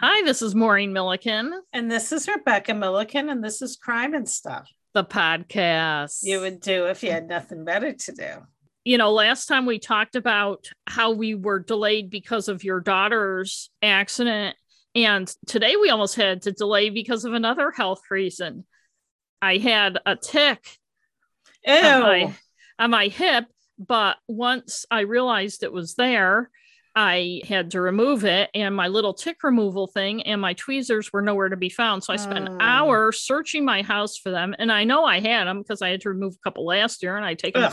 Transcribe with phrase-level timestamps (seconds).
[0.00, 4.28] Hi, this is Maureen Milliken, And this is Rebecca Milliken, and this is Crime and
[4.28, 4.70] Stuff.
[4.94, 6.20] the podcast.
[6.22, 8.30] You would do if you had nothing better to do.
[8.84, 13.70] you know, last time we talked about how we were delayed because of your daughter's
[13.82, 14.56] accident.
[14.94, 18.64] And today we almost had to delay because of another health reason.
[19.42, 20.64] I had a tick
[21.66, 21.74] Ew.
[21.74, 22.34] on my,
[22.78, 23.44] on my hip,
[23.78, 26.50] but once I realized it was there,
[27.00, 31.22] I had to remove it, and my little tick removal thing and my tweezers were
[31.22, 32.02] nowhere to be found.
[32.02, 32.56] So I spent Oh.
[32.58, 36.00] hours searching my house for them, and I know I had them because I had
[36.00, 37.70] to remove a couple last year, and I take them.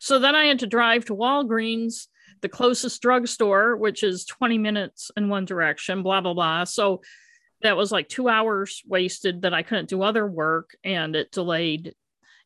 [0.00, 2.06] So then I had to drive to Walgreens,
[2.40, 6.64] the closest drugstore, which is 20 minutes in one direction, blah, blah, blah.
[6.64, 7.02] So
[7.60, 11.94] that was like two hours wasted that I couldn't do other work and it delayed,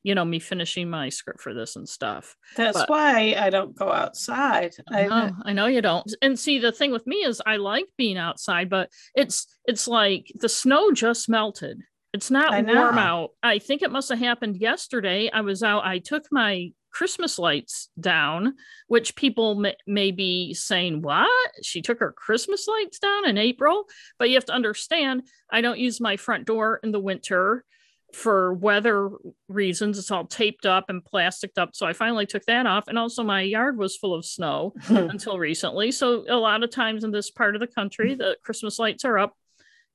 [0.04, 2.36] you know, me finishing my script for this and stuff.
[2.56, 4.74] That's But- why I don't go outside.
[4.92, 6.14] I know, I know you don't.
[6.22, 10.30] And see, the thing with me is I like being outside, but it's it's like
[10.36, 11.80] the snow just melted.
[12.12, 13.30] It's not warm out.
[13.42, 15.30] I think it must have happened yesterday.
[15.32, 15.84] I was out.
[15.84, 18.54] I took my Christmas lights down,
[18.86, 21.50] which people may, may be saying, "What?
[21.62, 23.86] She took her Christmas lights down in April?"
[24.18, 27.64] But you have to understand, I don't use my front door in the winter
[28.14, 29.10] for weather
[29.48, 29.98] reasons.
[29.98, 31.70] It's all taped up and plasticed up.
[31.74, 32.88] So I finally took that off.
[32.88, 35.90] And also, my yard was full of snow until recently.
[35.92, 39.18] So a lot of times in this part of the country, the Christmas lights are
[39.18, 39.36] up,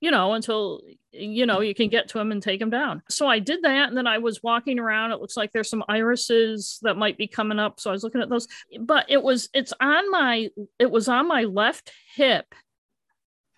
[0.01, 0.81] you know, until
[1.11, 3.01] you know you can get to them and take them down.
[3.09, 5.11] So I did that, and then I was walking around.
[5.11, 7.79] It looks like there's some irises that might be coming up.
[7.79, 8.47] So I was looking at those,
[8.79, 12.53] but it was it's on my it was on my left hip,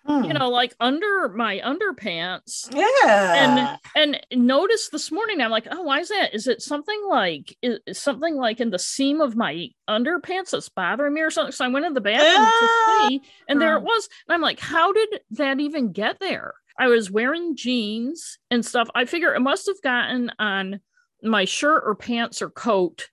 [0.04, 0.24] Hmm.
[0.24, 2.68] you know, like under my underpants.
[2.74, 3.78] yeah.
[3.94, 6.34] And and notice this morning, I'm like, oh, why is that?
[6.34, 10.68] Is it something like is, is something like in the seam of my underpants that's
[10.68, 11.52] bothering me or something?
[11.52, 12.98] So I went in the bathroom Ah!
[13.04, 14.08] to see, and there it was.
[14.26, 16.54] And I'm like, how did that even get there?
[16.78, 18.88] I was wearing jeans and stuff.
[18.94, 20.80] I figure it must have gotten on
[21.22, 23.08] my shirt or pants or coat.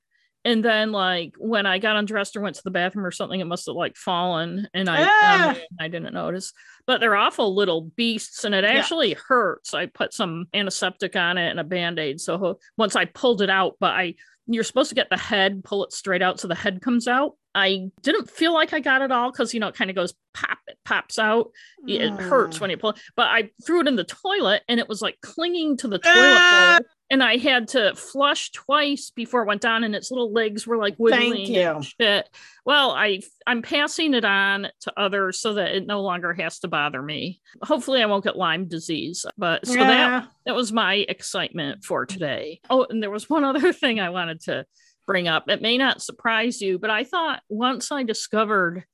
[0.50, 3.46] And then, like when I got undressed or went to the bathroom or something, it
[3.46, 5.52] must have like fallen, and I Ah!
[5.52, 6.54] um, I didn't notice.
[6.88, 8.72] But they're awful little beasts, and it Yeah.
[8.72, 9.76] actually hurts.
[9.76, 12.20] I put some antiseptic on it and a band aid.
[12.20, 14.16] So once I pulled it out, but I
[14.48, 17.34] you're supposed to get the head, pull it straight out so the head comes out.
[17.56, 20.14] I didn't feel like I got it all because you know it kind of goes
[20.34, 21.50] pop, it pops out.
[21.88, 22.62] It hurts Mm.
[22.62, 25.78] when you pull, but I threw it in the toilet and it was like clinging
[25.78, 26.78] to the toilet Ah!
[26.80, 26.88] bowl.
[27.12, 30.78] And I had to flush twice before it went down, and its little legs were
[30.78, 31.60] like wiggling you.
[31.62, 32.30] and shit.
[32.66, 36.68] Well, I I'm passing it on to others so that it no longer has to
[36.68, 37.42] bother me.
[37.64, 39.26] Hopefully, I won't get Lyme disease.
[39.40, 42.62] But so that that was my excitement for today.
[42.70, 44.68] Oh, and there was one other thing I wanted to
[45.10, 45.50] bring up.
[45.50, 48.86] It may not surprise you, but I thought once I discovered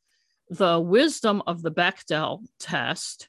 [0.49, 3.27] the wisdom of the Bechdel test,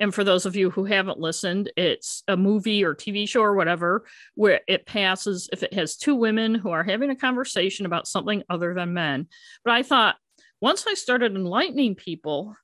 [0.00, 3.54] and for those of you who haven't listened, it's a movie or TV show or
[3.54, 8.08] whatever where it passes if it has two women who are having a conversation about
[8.08, 9.28] something other than men.
[9.62, 10.16] But I thought
[10.58, 12.56] once I started enlightening people,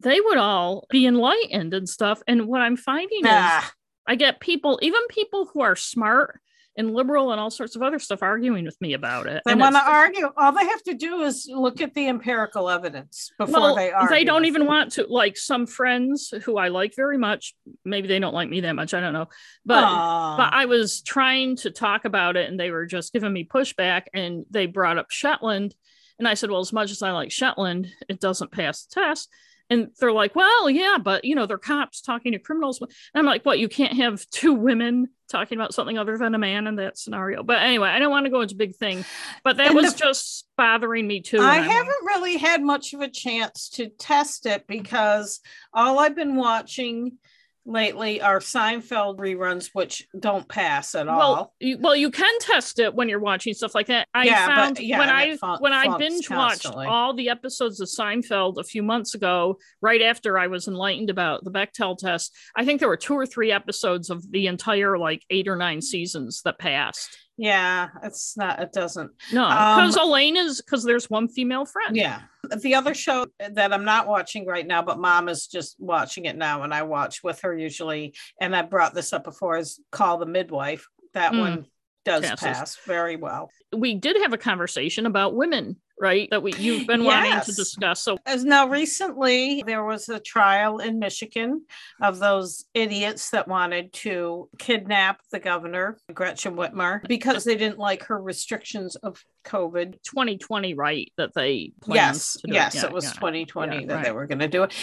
[0.00, 2.22] they would all be enlightened and stuff.
[2.26, 3.72] And what I'm finding is Ah,
[4.06, 6.40] I get people, even people who are smart
[6.76, 9.42] and liberal and all sorts of other stuff, arguing with me about it.
[9.46, 10.28] they want to argue.
[10.36, 14.14] All they have to do is look at the empirical evidence before well, they argue.
[14.14, 15.06] They don't even want to.
[15.08, 17.54] Like some friends who I like very much,
[17.84, 18.94] maybe they don't like me that much.
[18.94, 19.28] I don't know,
[19.64, 20.36] but Aw.
[20.36, 24.04] but I was trying to talk about it, and they were just giving me pushback,
[24.12, 25.74] and they brought up Shetland,
[26.18, 29.28] and I said, well, as much as I like Shetland, it doesn't pass the test.
[29.68, 32.80] And they're like, well, yeah, but you know, they're cops talking to criminals.
[32.80, 33.58] And I'm like, what?
[33.58, 37.42] You can't have two women talking about something other than a man in that scenario.
[37.42, 39.04] But anyway, I don't want to go into big thing,
[39.42, 41.38] but that And was the- just bothering me too.
[41.38, 45.40] I and I'm like, haven't really had much of a chance to test it because
[45.72, 47.18] all I've been watching
[47.66, 51.18] lately are Seinfeld reruns, which don't pass at all.
[51.18, 54.08] Well, you, well, you can test it when you're watching stuff like that.
[54.14, 57.80] I Yeah, but- found yeah, when I fun- when I binge watched all the episodes
[57.80, 62.32] of Seinfeld a few months ago, right after I was enlightened about the Bechdel test.
[62.56, 65.82] I think there were two or three episodes of the entire like eight or nine
[65.82, 67.18] seasons that passed.
[67.36, 68.60] Yeah, it's not.
[68.60, 69.10] It doesn't.
[69.32, 71.96] No, Um, because Elaine is because there's one female friend.
[71.96, 72.20] Yeah.
[72.60, 76.36] The other show that I'm not watching right now, but mom is just watching it
[76.36, 78.14] now, and I watch with her usually.
[78.40, 80.86] And I brought this up before is Call the Midwife.
[81.14, 81.38] That Mm.
[81.40, 81.66] one
[82.06, 82.38] does Passes.
[82.40, 83.50] pass very well.
[83.76, 86.28] we did have a conversation about women right?
[86.30, 88.02] That we you've been wanting to discuss.
[88.02, 91.64] So As now recently, there was a trial in Michigan
[92.00, 98.04] of those idiots that wanted to kidnap the governor, Gretchen Whitmer, because they didn't like
[98.04, 99.92] her restrictions of COVID.
[100.04, 101.10] 2020, right?
[101.16, 103.12] That they planned Yes, to do yes, Yeah, it was yeah.
[103.12, 104.74] 2020 Yeah, that they were going to do it.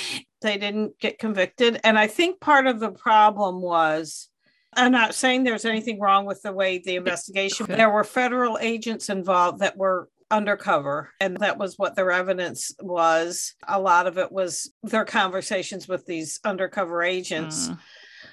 [0.42, 1.80] They didn't get convicted.
[1.84, 4.30] And I think part of the problem was.
[4.76, 7.66] I'm not saying there's anything wrong with the way the investigation.
[7.66, 7.76] Okay.
[7.76, 13.54] There were federal agents involved that were undercover, and that was what their evidence was.
[13.68, 17.70] A lot of it was their conversations with these undercover agents.
[17.70, 17.80] Mm.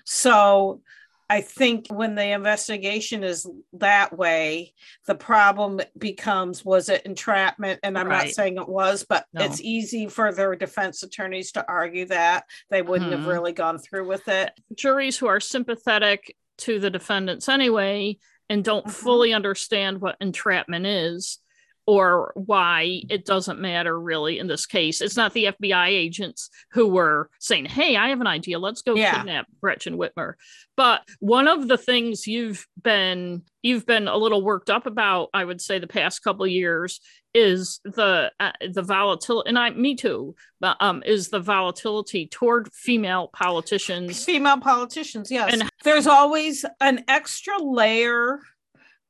[0.05, 0.81] So
[1.31, 4.75] I think when the investigation is that way,
[5.07, 7.79] the problem becomes was it entrapment?
[7.85, 9.45] And I'm not saying it was, but No.
[9.45, 13.29] it's easy for their defense attorneys to argue that they wouldn't have Mhm.
[13.29, 14.53] really gone through with it.
[14.75, 18.19] juries who are sympathetic to the defendants anyway
[18.49, 18.91] and don't Mhm.
[18.91, 21.39] fully understand what entrapment is
[21.87, 25.01] or why it doesn't matter really in this case.
[25.01, 28.59] It's not the FBI agents who were saying, Hey, I have an idea.
[28.59, 29.17] Let's go Yeah.
[29.17, 30.35] kidnap Gretchen Whitmer.
[30.77, 35.45] But one of the things you've been you've been a little worked up about, I
[35.45, 37.01] would say, the past couple of years
[37.35, 42.73] is the uh, the volatility and I me too, but um is the volatility toward
[42.73, 45.53] female politicians Female politicians, yes.
[45.53, 48.41] And- There's always an extra layer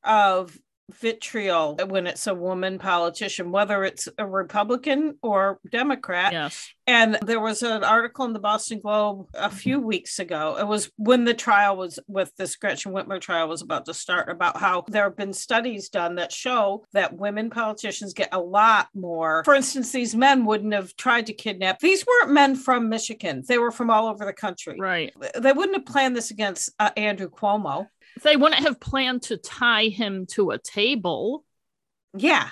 [0.04, 0.58] of
[0.90, 6.32] vitriol when it's a woman politician, whether it's a Republican or Democrat.
[6.32, 10.56] yes And there was an article in the Boston Globe a few weeks ago.
[10.58, 14.28] It was when the trial was with this Gretchen Whitmer trial was about to start
[14.28, 18.88] about how there have been studies done that show that women politicians get a lot
[18.92, 19.44] more.
[19.44, 21.78] For instance, these men wouldn't have tried to kidnap.
[21.78, 23.44] These weren't men from Michigan.
[23.46, 24.76] They were from all over the country.
[24.78, 27.86] right They wouldn't have planned this against uh, Andrew Cuomo.
[28.22, 31.44] They wouldn't have planned to tie him to a table
[32.16, 32.48] Yeah.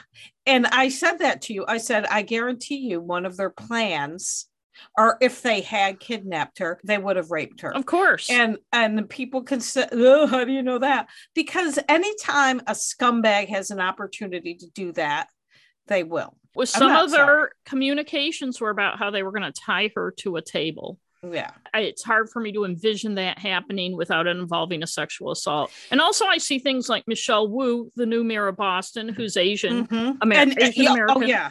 [0.47, 1.65] And I said that to you.
[1.67, 4.47] I said, I guarantee you one of their plans,
[4.97, 7.75] or if they had kidnapped her, they would have raped her.
[7.75, 11.79] of course and and the people can say oh how do you know that because
[11.89, 15.27] anytime a scumbag has an opportunity to do that
[15.89, 19.91] they will with some of their communications were about how they were going to tie
[19.97, 24.27] her to a table yeah I- it's hard for me to envision that happening without
[24.27, 28.23] it involving a sexual assault and also i see things like michelle wu the new
[28.23, 30.19] mayor of boston who's asian Mhm.
[30.23, 31.51] Amer- and, Asian yeah, oh yeah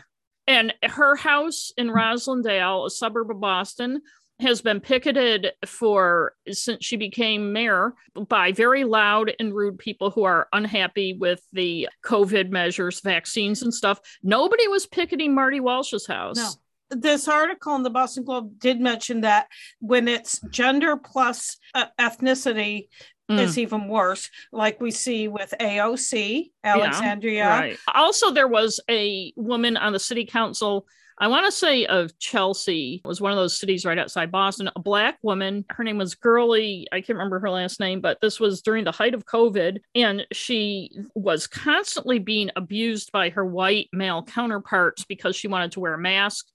[0.50, 4.02] and her house in Roslindale, a suburb of Boston,
[4.40, 7.96] has been picketed for since she became mayor
[8.30, 13.74] by very loud and rude people who are unhappy with the COVID measures, vaccines, and
[13.74, 14.00] stuff.
[14.24, 16.38] Nobody was picketing Marty Walsh's house.
[16.38, 16.50] No.
[16.90, 19.48] This article in the boston globe did mention that
[19.80, 22.88] when it's gender plus uh, ethnicity
[23.30, 27.78] Mm, it's even worse like we see with aoc alexandria right.
[27.94, 30.88] Also, there was a woman on the city council.
[31.20, 34.70] I want to say of Chelsea was one of those cities right outside Boston.
[34.76, 35.66] A black woman.
[35.70, 36.88] Her name was Girly.
[36.92, 40.28] I can't remember her last name, but this was during the height of COVID, and
[40.32, 45.96] she was constantly being abused by her white male counterparts because she wanted to wear
[45.96, 46.46] a mask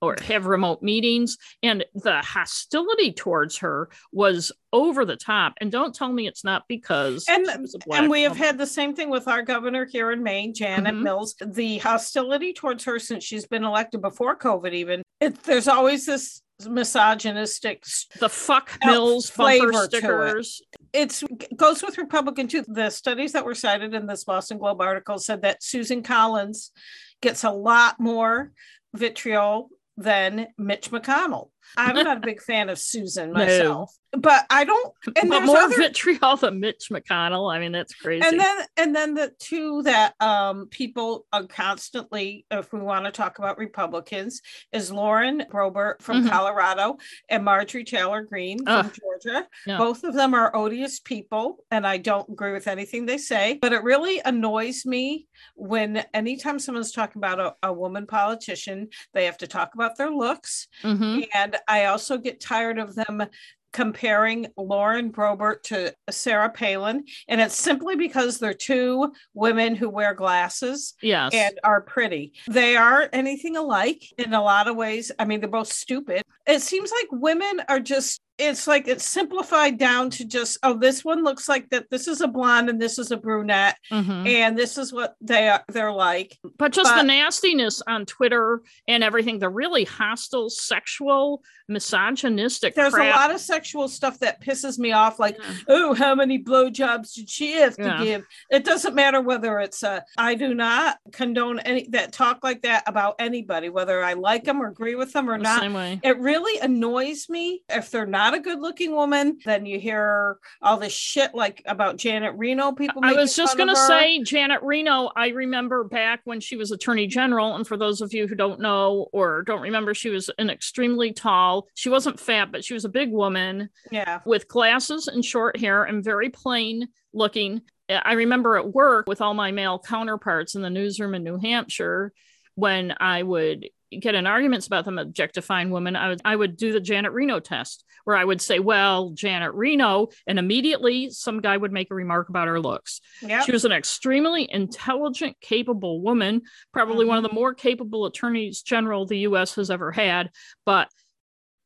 [0.00, 5.94] or have remote meetings and the hostility towards her was over the top and don't
[5.94, 8.66] tell me it's not because And- she was a black and we have had the
[8.66, 11.02] same thing with our governor here in Maine, Janet Mhm.
[11.02, 11.34] Mills.
[11.44, 16.42] The hostility towards her since she's been elected before COVID, even it, there's always this
[16.68, 17.84] misogynistic.
[18.20, 19.84] the fuck mills flavor to it.
[19.90, 20.62] stickers
[20.92, 21.22] It's
[21.56, 22.64] goes with Republican too.
[22.66, 26.72] The studies that were cited in this Boston Globe article said that Susan Collins
[27.20, 28.52] gets a lot more
[28.94, 29.68] vitriol
[29.98, 31.48] than Mitch McConnell.
[31.76, 33.40] I'm not a big fan of Susan No.
[33.40, 34.92] myself, but I don't.
[35.16, 38.94] And but more other, vitriol than mitch mcconnell i mean that's crazy and then and
[38.96, 44.40] then the two that um people are constantly if we want to talk about republicans
[44.72, 46.30] is lauren Boebert from Mhm.
[46.30, 46.96] colorado
[47.28, 48.92] and marjorie taylor greene from Ugh.
[49.00, 49.78] georgia Yeah.
[49.78, 53.72] both of them are odious people and i don't agree with anything they say but
[53.72, 59.38] it really annoys me when anytime someone's talking about a, a woman politician they have
[59.38, 61.26] to talk about their looks Mhm.
[61.34, 63.24] and I also get tired of them
[63.72, 67.04] comparing Lauren Boebert to Sarah Palin.
[67.28, 72.32] And it's simply because they're two women who wear glasses yes and are pretty.
[72.48, 75.12] They are anything alike in a lot of ways.
[75.18, 76.22] I mean, they're both stupid.
[76.46, 81.04] It seems like women are just it's like it's simplified down to just oh this
[81.04, 84.28] one looks like that this is a blonde and this is a brunette Mhm.
[84.28, 89.02] and this is what they are they're like But just the nastiness on Twitter and
[89.02, 93.14] everything, the really hostile, sexual, misogynistic there's crap.
[93.14, 95.54] a lot of sexual stuff that pisses me off like Yeah.
[95.68, 98.04] oh how many blowjobs did she have to Yeah.
[98.04, 102.62] give it doesn't matter whether it's a i do not condone any that talk like
[102.62, 105.74] that about anybody whether i like them or agree with them or the not same
[105.74, 106.00] way.
[106.02, 110.76] it really annoys me if they're not a good looking woman then you hear all
[110.76, 115.10] this shit like about janet reno people I was just going to say Janet Reno.
[115.16, 117.54] I remember back when she was attorney general.
[117.56, 121.12] And for those of you who don't know or don't remember, she was an extremely
[121.12, 125.58] tall, she wasn't fat, but she was a big woman yeah with glasses and short
[125.58, 127.62] hair and very plain looking.
[127.88, 132.12] I remember at work with all my male counterparts in the newsroom in New Hampshire
[132.54, 136.72] when I would get in arguments about them objectifying women, I would I would do
[136.72, 141.56] the Janet Reno test where I would say, "Well, Janet Reno," and immediately some guy
[141.56, 143.00] would make a remark about her looks.
[143.22, 146.42] yeah She was an extremely intelligent, capable woman,
[146.72, 147.34] probably one of Mm-hmm.
[147.34, 150.30] the more capable attorneys general the US has ever had.
[150.64, 150.88] But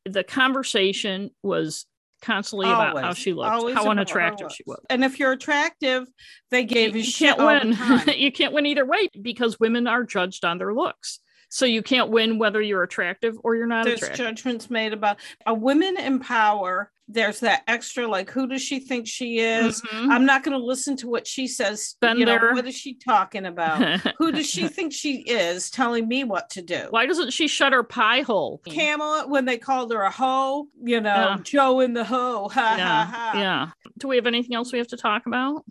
[0.05, 1.85] the conversation was
[2.21, 4.79] constantly about how she looked, how unattractive she was.
[4.89, 6.07] and if you're attractive
[6.51, 8.17] they gave you, You shit can't win.
[8.17, 11.19] you can't win either way because women are judged on their looks.
[11.55, 14.25] So you can't win whether you're attractive or you're not there's attractive.
[14.25, 19.05] judgments made about a women in power there's that extra like who does she think
[19.05, 20.09] she is Mhm.
[20.09, 22.95] i'm not going to listen to what she says Been you know what is she
[22.95, 27.33] talking about who does she think she is telling me what to do Why doesn't
[27.33, 28.61] she shut her pie hole?
[28.67, 31.37] Kamala, when they called her a hoe, you know, Yeah.
[31.43, 33.31] Joe in the hoe, ha ha Yeah, ha.
[33.35, 33.69] yeah.
[33.99, 35.65] Do we have anything else we have to talk about?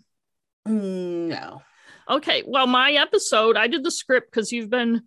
[0.67, 1.61] Mm, No,
[2.09, 5.01] Okay, well, my episode, I did the script because you've been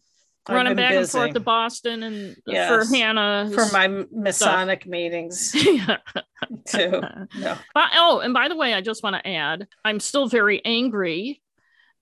[0.48, 2.68] I've running back and forth to Boston and Yes.
[2.68, 3.50] for Hannah.
[3.52, 5.98] for my Masonic meetings yeah.
[6.66, 7.00] too.
[7.38, 10.64] No, But, oh, and by the way, I just want to add, I'm still very
[10.64, 11.42] angry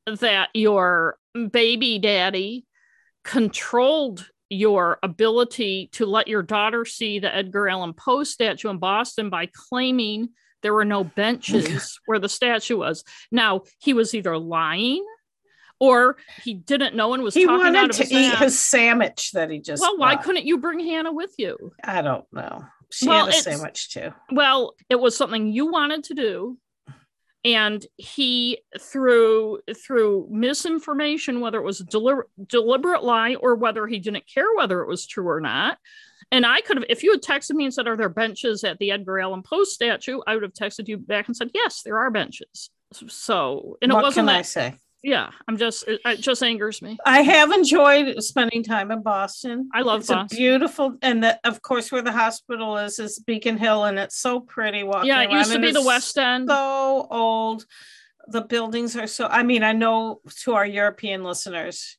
[0.06, 1.16] that your
[1.50, 2.66] baby daddy
[3.24, 9.30] controlled your ability to let your daughter see the Edgar Allan Poe statue in Boston
[9.30, 10.28] by claiming
[10.62, 13.04] there were no benches where the statue was.
[13.32, 15.04] Now, he was either lying
[15.80, 19.32] or he didn't know and was he talking out wanted to his eat his sandwich
[19.32, 19.80] that he just.
[19.80, 20.24] well, why bought.
[20.24, 21.72] couldn't you bring Hannah with you?
[21.82, 22.64] I don't know.
[22.90, 24.12] She Well, had a sandwich too.
[24.30, 26.58] Well, it was something you wanted to do.
[27.46, 33.98] And he through through misinformation, whether it was a deli- deliberate lie or whether he
[33.98, 35.76] didn't care whether it was true or not.
[36.32, 38.78] And I could have, if you had texted me and said, "Are there benches at
[38.78, 41.98] the Edgar Allan Poe statue?" I would have texted you back and said, "Yes, there
[41.98, 42.70] are benches."
[43.08, 44.38] So, and what it wasn't can that.
[44.38, 44.74] I say?
[45.04, 46.96] Yeah, I'm just it, it just angers me.
[47.04, 49.68] I have enjoyed spending time in Boston.
[49.74, 50.34] I love it's Boston.
[50.34, 54.16] a beautiful, and the, of course, where the hospital is is Beacon Hill, and it's
[54.16, 55.08] so pretty walking.
[55.08, 56.48] yeah, it around, used to and be the West End.
[56.48, 57.66] So old.
[58.28, 59.26] The buildings are so.
[59.26, 61.98] I mean, I know to our European listeners,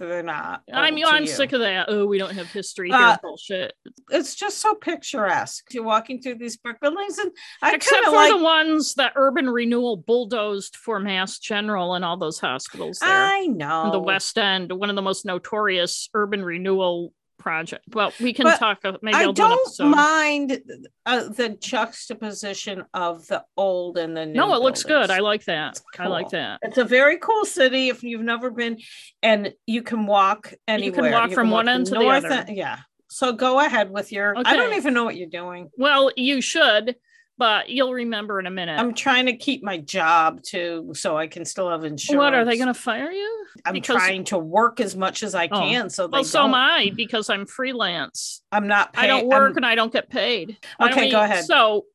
[0.00, 0.62] if they're not.
[0.72, 1.28] I mean, I'm you.
[1.28, 1.86] sick of that.
[1.88, 2.98] Oh, we don't have history here.
[2.98, 3.74] Uh, bullshit.
[4.10, 5.72] It's just so picturesque.
[5.72, 7.30] You're walking through these brick buildings, and
[7.62, 8.30] I Except for like.
[8.32, 13.10] the ones that Urban Renewal bulldozed for Mass General and all those hospitals there.
[13.10, 17.12] I know in the West End, one of the most notorious urban renewal
[17.46, 17.84] project.
[17.94, 18.80] Well, we can But talk.
[18.84, 20.60] uh, Maybe I I'll do an don't mind
[21.06, 24.32] uh, the juxtaposition of the old and the new.
[24.32, 25.12] No, it looks good.
[25.12, 25.76] I like that.
[25.76, 26.58] It's I like that.
[26.62, 28.78] It's a very cool city if you've never been,
[29.22, 30.86] and you can walk anywhere.
[31.06, 32.28] You can walk from one end to the other.
[32.32, 32.78] and- yeah.
[33.08, 34.34] So go ahead with your.
[34.44, 35.70] I don't even know what you're doing.
[35.78, 36.96] Well, you should,
[37.38, 38.78] but you'll remember in a minute.
[38.78, 42.18] I'm trying to keep my job too, so I can still have insurance.
[42.18, 43.46] what are they going to fire you?
[43.64, 45.60] I'm because- trying to work as much as I Oh.
[45.60, 46.54] can, so they Well, so am don't.
[46.60, 48.42] I because I'm freelance.
[48.52, 48.92] I'm not.
[48.92, 50.56] Pay, I don't work I'm- and I don't get paid.
[50.80, 51.44] Okay, go ahead.
[51.44, 51.86] So,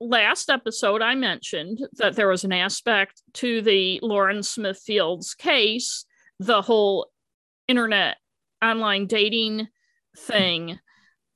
[0.00, 6.04] last episode, I mentioned that there was an aspect to the Lauren Smith Fields case,
[6.38, 7.08] the whole
[7.66, 8.16] internet
[8.64, 9.68] online dating
[10.16, 10.78] thing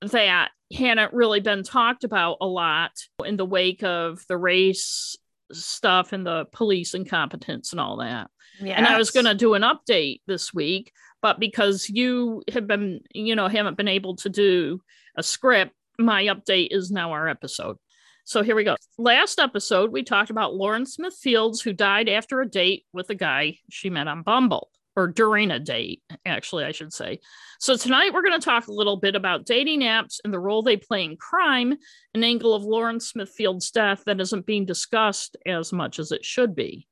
[0.00, 2.92] that hadn't really been talked about a lot
[3.24, 5.16] in the wake of the race
[5.52, 9.62] stuff and the police incompetence and all that and I was going to do an
[9.62, 14.80] update this week, but because you have been, you know, haven't been able to do
[15.16, 17.76] a script, my update is now our episode.
[18.24, 18.76] So here we go.
[18.98, 23.14] Last episode, we talked about Lauren Smith Fields, who died after a date with a
[23.14, 27.20] guy she met on Bumble, or during a date, actually, I should say.
[27.58, 30.62] So tonight, we're going to talk a little bit about dating apps and the role
[30.62, 31.74] they play in crime,
[32.14, 36.54] an angle of Lauren Smithfield's death that isn't being discussed as much as it should
[36.54, 36.86] be.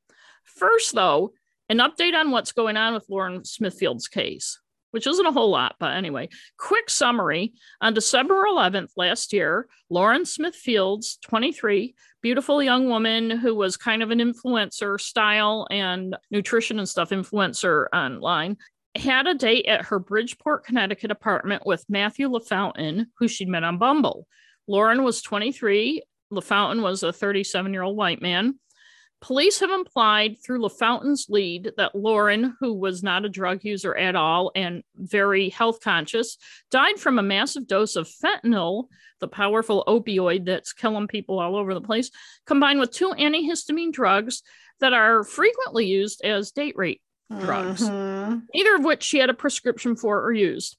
[0.45, 1.33] First, though,
[1.69, 4.59] an update on what's going on with Lauren Smithfield's case.
[4.91, 6.29] Which isn't a whole lot, but anyway,
[6.59, 7.53] quick summary.
[7.81, 14.03] On December 11th last year, Lauren Smith Fields, 23, beautiful young woman who was kind
[14.03, 18.57] of an influencer, style and nutrition and stuff influencer online,
[18.97, 23.79] had a date at her Bridgeport, Connecticut apartment with Matthew LaFountain, who she'd met on
[23.79, 24.27] Bumble.
[24.67, 26.03] Lauren was 23.
[26.33, 28.59] LaFountain was a 37 year old white man.
[29.21, 34.17] Police have implied through LaFountain's lead that Lauren, who was not a drug user at
[34.17, 36.39] all and very health conscious,
[36.71, 38.85] died from a massive dose of fentanyl,
[39.21, 42.11] the powerful opioid that's killing people all over the place,
[42.47, 44.43] combined with two antihistamine drugs
[44.81, 47.03] that are frequently used as date rape
[47.39, 48.39] drugs, mm-hmm.
[48.55, 50.79] neither of which she had a prescription for or used.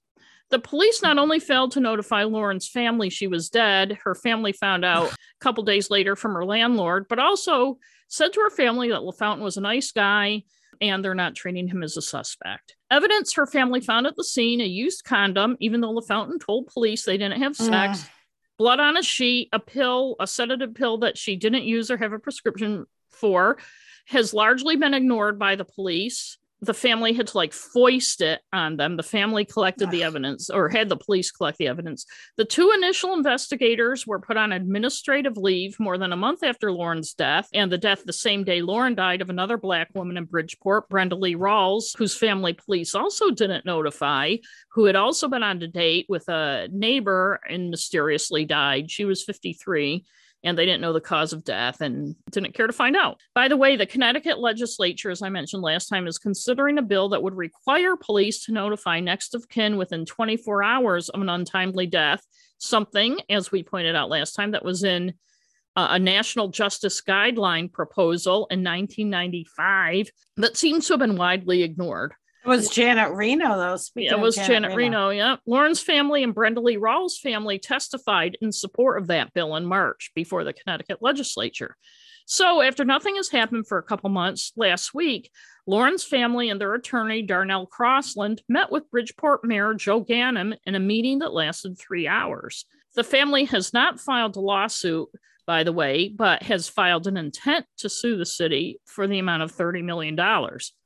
[0.50, 4.84] The police not only failed to notify Lauren's family she was dead, her family found
[4.84, 7.78] out a couple days later from her landlord, but also
[8.12, 10.44] said to her family that LaFountain was a nice guy
[10.82, 12.76] and they're not treating him as a suspect.
[12.90, 17.06] Evidence her family found at the scene a used condom, even though LaFountain told police
[17.06, 18.06] they didn't have sex,
[18.58, 22.12] blood on a sheet, a pill, a sedative pill that she didn't use or have
[22.12, 23.58] a prescription for,
[24.08, 28.78] has largely been ignored by the police the family had to like foist it on
[28.78, 28.96] them.
[28.96, 32.06] The family collected the evidence or had the police collect the evidence.
[32.38, 37.14] The two initial investigators were put on administrative leave more than a month after Lauren's
[37.14, 40.88] death, and the death the same day Lauren died of another Black woman in Bridgeport,
[40.88, 44.36] Brenda Lee Rawls, whose family police also didn't notify,
[44.74, 48.92] who had also been on a date with a neighbor and mysteriously died.
[48.92, 50.06] She was 53
[50.44, 53.20] and they didn't know the cause of death and didn't care to find out.
[53.36, 57.10] By the way, the Connecticut legislature, as I mentioned last time, is considering a bill
[57.10, 61.86] that would require police to notify next of kin within 24 hours of an untimely
[61.86, 62.26] death,
[62.58, 65.14] something, as we pointed out last time, that was in
[65.76, 72.14] uh, a national justice guideline proposal in 1995 that seems to have been widely ignored.
[72.44, 73.78] It was Janet Reno, though.
[73.78, 75.10] Speaking it was Janet, Janet Reno.
[75.10, 75.10] Reno.
[75.10, 75.36] Yeah.
[75.46, 80.12] Lauren's family and Brenda Lee Rawls' family testified in support of that bill in March
[80.16, 81.78] before the Connecticut legislature.
[82.26, 85.30] So, after nothing has happened for a couple months, last week,
[85.68, 90.80] Lauren's family and their attorney, Darnell Crosland, met with Bridgeport Mayor Joe Ganim in a
[90.80, 92.66] meeting that lasted three hours.
[92.96, 95.10] The family has not filed a lawsuit,
[95.46, 99.44] by the way, but has filed an intent to sue the city for the amount
[99.44, 100.18] of $30 million.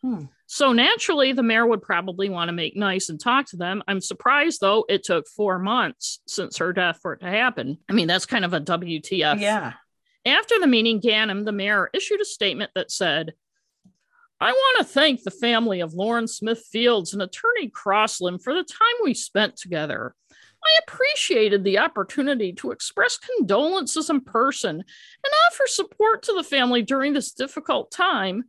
[0.02, 0.26] Hmm.
[0.48, 3.84] So naturally, the mayor would probably want to make nice and talk to them.
[3.88, 7.80] I'm surprised, though, it took four months since her death for it to happen.
[7.90, 9.40] I mean, that's kind of a WTF.
[9.40, 9.74] Yeah.
[10.26, 13.34] After the meeting, Ganim, the mayor, issued a statement that said,
[14.40, 18.64] I want to thank the family of Lauren Smith Fields and attorney Crosland for the
[18.64, 20.14] time we spent together.
[20.64, 26.82] I appreciated the opportunity to express condolences in person and offer support to the family
[26.82, 28.46] during this difficult time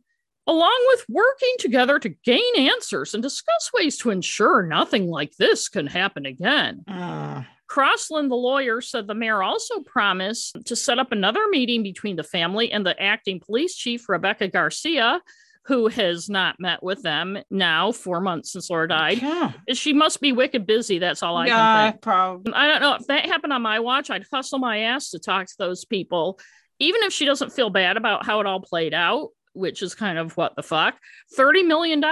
[0.47, 5.69] along with working together to gain answers and discuss ways to ensure nothing like this
[5.69, 6.83] can happen again.
[6.87, 7.43] Uh.
[7.69, 12.23] Crosland, the lawyer, said the mayor also promised to set up another meeting between the
[12.23, 15.21] family and the acting police chief, Rebecca Garcia,
[15.65, 19.21] who has not met with them now, four months since Laura died.
[19.21, 19.51] Yeah.
[19.73, 20.97] She must be wicked busy.
[20.97, 22.01] That's all I yeah, can think.
[22.01, 22.53] Probably.
[22.53, 24.09] I don't know if that happened on my watch.
[24.09, 26.39] I'd hustle my ass to talk to those people,
[26.79, 30.17] even if she doesn't feel bad about how it all played out which is kind
[30.17, 30.95] of what the fuck.
[31.37, 32.03] $30 million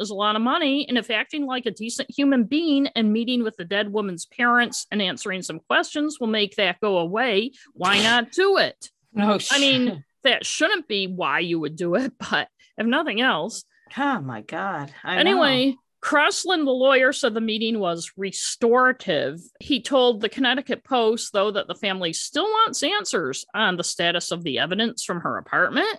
[0.00, 0.86] is a lot of money.
[0.88, 4.86] And if acting like a decent human being and meeting with the dead woman's parents
[4.90, 8.90] and answering some questions will make that go away, why not do it?
[9.12, 13.20] No, oh, I mean, that shouldn't be why you would do it, but if nothing
[13.20, 13.64] else.
[13.96, 14.92] Oh my God.
[15.04, 15.76] I anyway, know.
[16.02, 19.40] Crosland, the lawyer, said the meeting was restorative.
[19.60, 24.30] He told the Connecticut Post, though, that the family still wants answers on the status
[24.30, 25.98] of the evidence from her apartment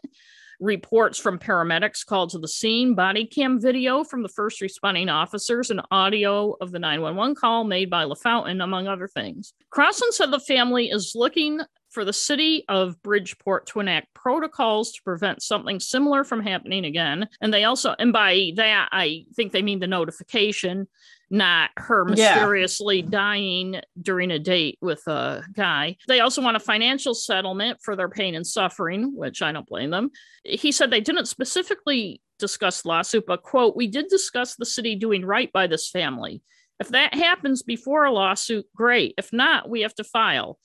[0.60, 5.70] reports from paramedics called to the scene, body cam video from the first responding officers,
[5.70, 9.54] and audio of the 911 call made by LaFountain, among other things.
[9.72, 11.60] Crosland said the family is looking
[11.98, 17.28] for the city of Bridgeport to enact protocols to prevent something similar from happening again.
[17.42, 20.88] And they also, and by that, I think they mean the notification
[21.32, 23.10] not her mysteriously yeah.
[23.10, 25.98] dying during a date with a guy.
[26.08, 29.90] They also want a financial settlement for their pain and suffering, which I don't blame
[29.90, 30.12] them.
[30.44, 35.26] He said they didn't specifically discuss lawsuit, but quote, we did discuss the city doing
[35.26, 36.44] right by this family.
[36.80, 39.16] If that happens before a lawsuit, great.
[39.18, 40.60] If not, we have to file.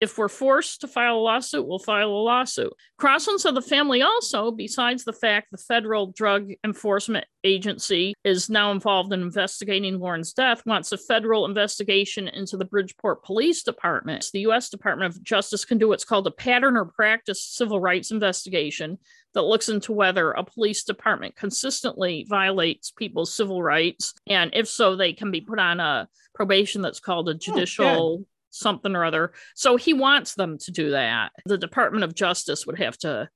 [0.00, 2.72] If we're forced to file a lawsuit, we'll file a lawsuit.
[3.00, 8.70] Crosland said the family also, besides the fact the federal drug enforcement agency is now
[8.70, 14.26] involved in investigating Lauren's death, wants a federal investigation into the Bridgeport Police Department.
[14.32, 14.68] The U.S.
[14.68, 18.98] Department of Justice can do what's called a pattern or practice civil rights investigation
[19.34, 24.14] that looks into whether a police department consistently violates people's civil rights.
[24.26, 27.86] And if so, they can be put on a probation that's called a oh, judicial.
[27.86, 29.32] Oh, something or other.
[29.54, 31.32] So he wants them to do that.
[31.44, 33.28] The Department of Justice would have to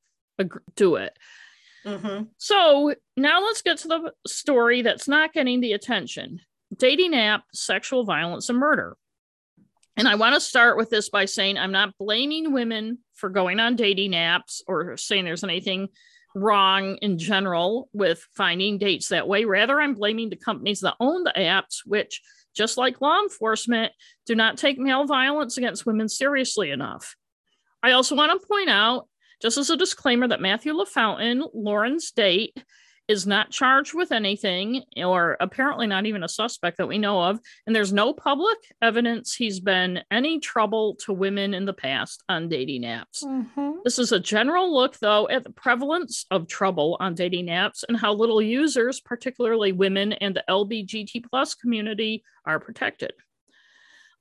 [0.77, 1.17] do it.
[1.85, 2.25] Mm-hmm.
[2.39, 6.41] So now let's get to the story that's not getting the attention
[6.77, 8.97] dating app, sexual violence, and murder.
[9.97, 13.61] And I want to start with this by saying I'm not blaming women for going
[13.61, 15.89] on dating apps or saying there's anything
[16.35, 19.45] wrong in general with finding dates that way.
[19.45, 22.23] Rather, I'm blaming the companies that own the apps, which
[22.55, 23.93] just like law enforcement,
[24.27, 27.17] do not take male violence against women seriously enough.
[27.83, 29.09] I also want to point out,
[29.41, 32.57] just as a disclaimer, that Matthew LaFountain, Lauren's date,
[33.09, 37.41] is not charged with anything or apparently not even a suspect that we know of.
[37.67, 42.49] And there's no public evidence he's been any trouble to women in the past on
[42.49, 43.25] dating apps.
[43.25, 43.79] Mm-hmm.
[43.85, 47.97] This is a general look, though, at the prevalence of trouble on dating apps and
[47.97, 53.13] how little users, particularly women and the LBGT plus community, are protected.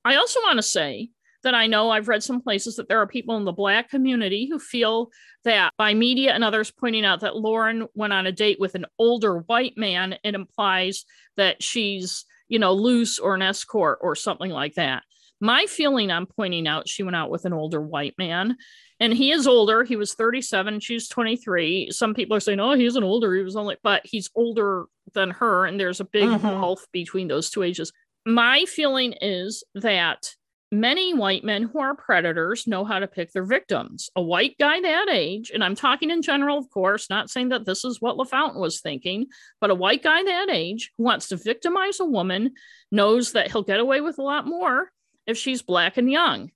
[0.04, 1.10] I also want to say
[1.42, 4.48] that I know I've read some places that there are people in the Black community
[4.50, 5.10] who feel
[5.44, 8.86] that by media and others pointing out that Lauren went on a date with an
[8.98, 11.04] older white man, it implies
[11.36, 15.02] that she's, you know, loose or an escort or something like that.
[15.40, 18.56] My feeling I'm pointing out she went out with an older white man
[19.00, 19.82] and he is older.
[19.82, 21.90] He was 37, she's 23.
[21.90, 25.30] Some people are saying, oh, he's an older, he was only, but he's older than
[25.30, 25.66] her.
[25.66, 26.46] And there's a big mm-hmm.
[26.46, 27.92] gulf between those two ages.
[28.24, 30.32] My feeling is that
[30.72, 34.08] many white men who are predators know how to pick their victims.
[34.16, 37.66] A white guy that age, and I'm talking in general, of course, not saying that
[37.66, 39.26] this is what LaFountain was thinking,
[39.60, 42.52] but a white guy that age who wants to victimize a woman
[42.90, 44.90] knows that he'll get away with a lot more
[45.26, 46.50] if she's black and young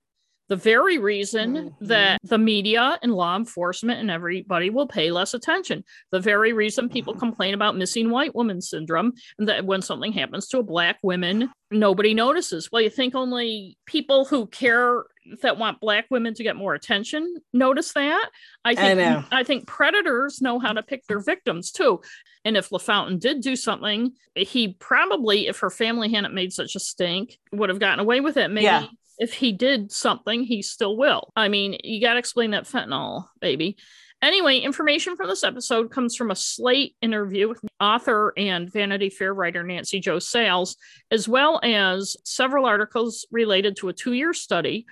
[0.49, 1.85] the very reason mm-hmm.
[1.85, 5.83] that the media and law enforcement and everybody will pay less attention.
[6.11, 7.19] The very reason people mm-hmm.
[7.19, 11.51] complain about missing white woman syndrome and that when something happens to a black woman,
[11.69, 12.69] nobody notices.
[12.71, 15.05] Well, you think only people who care
[15.41, 18.29] that want black women to get more attention notice that.
[18.63, 21.99] I think I, I think predators know how to pick their victims too.
[22.45, 26.79] And if LaFountain did do something, he probably, if her family hadn't made such a
[26.79, 28.49] stink, would have gotten away with it.
[28.49, 28.85] Maybe yeah
[29.17, 31.31] if he did something, he still will.
[31.35, 33.77] I mean, you got to explain that fentanyl, baby.
[34.21, 39.33] Anyway, information from this episode comes from a Slate interview with author and Vanity Fair
[39.33, 40.75] writer Nancy Jo Sales,
[41.11, 44.87] as well as several articles related to a two year study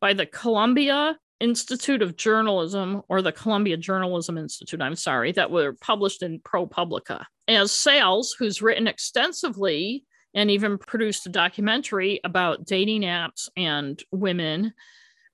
[0.00, 5.74] by the Columbia Institute of Journalism, or the Columbia Journalism Institute, I'm sorry, that were
[5.80, 7.24] published in ProPublica.
[7.48, 14.72] As Sales, who's written extensively and even produced a documentary about dating apps and women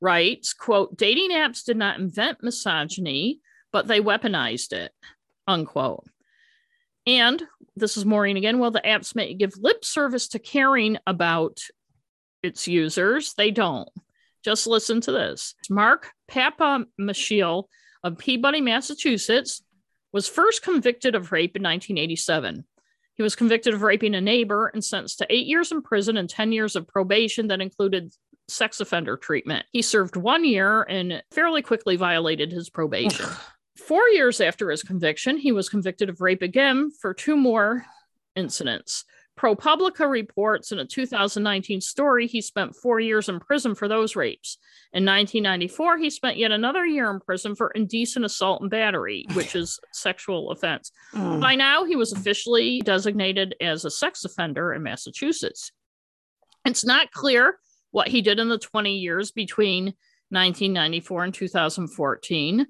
[0.01, 3.41] writes quote dating apps did not invent misogyny
[3.73, 4.93] but they weaponized it
[5.47, 6.05] unquote.
[7.07, 7.43] And
[7.77, 11.61] this is maureen again well the apps may give lip service to caring about
[12.43, 13.35] its users.
[13.35, 13.89] They don't.
[14.45, 15.55] Just listen to this.
[15.69, 17.65] Mark Papamechail
[18.05, 19.63] of peabody massachusetts
[20.13, 22.65] was first convicted of rape in 1987
[23.17, 26.29] he was convicted of raping a neighbor and sentenced to eight years in prison and
[26.29, 28.13] 10 years of probation that included
[28.49, 29.65] sex offender treatment.
[29.73, 33.27] He served one year and fairly quickly violated his probation.
[33.77, 37.87] Four years after his conviction, he was convicted of rape again for two more
[38.35, 39.05] incidents.
[39.39, 44.57] ProPublica reports in a 2019 story he spent four years in prison for those rapes.
[44.95, 49.55] In 1994, he spent yet another year in prison for indecent assault and battery, which
[49.55, 50.91] is sexual offense.
[51.13, 51.41] Mm.
[51.41, 55.71] By now, he was officially designated as a sex offender in Massachusetts.
[56.65, 57.59] It's not clear
[57.91, 59.85] what he did in the 20 years between
[60.31, 62.67] 1994 and 2014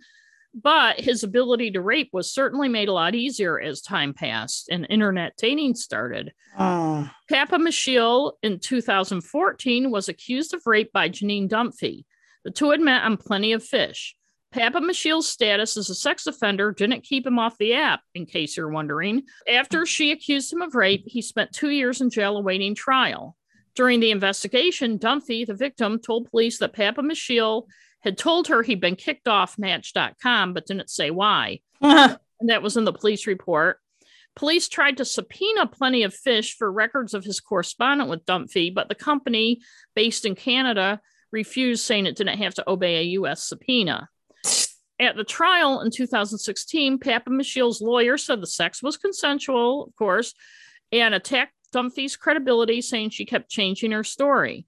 [0.57, 4.87] but his ability to rape was certainly made a lot easier as time passed and
[4.89, 6.33] internet dating started.
[6.57, 7.15] Ah.
[7.29, 12.05] Papa Papamechail in 2014 was accused of rape by Janine Dunphy.
[12.45, 14.17] The two had met on Plenty of Fish.
[14.55, 18.71] Papamechail's status as a sex offender didn't keep him off the app, in case you're
[18.71, 19.25] wondering.
[19.47, 23.37] After she accused him of rape, he spent two years in jail awaiting trial.
[23.75, 27.67] During the investigation, Dunphy, the victim, told police that Papamechail
[28.07, 31.59] had told her he'd been kicked off Match.com, but didn't say why.
[31.81, 33.81] and that was in the police report.
[34.37, 38.89] Police tried to subpoena plenty of fish for records of his correspondence with Dunphy, but
[38.89, 39.61] the company
[39.97, 41.01] based in Canada
[41.33, 43.43] refused, saying it didn't have to obey a U.S.
[43.43, 44.09] subpoena.
[45.01, 50.33] At the trial in 2016, Papamechail's lawyer said the sex was consensual, of course,
[50.93, 54.65] and attacked Dunphy's credibility, saying she kept changing her story.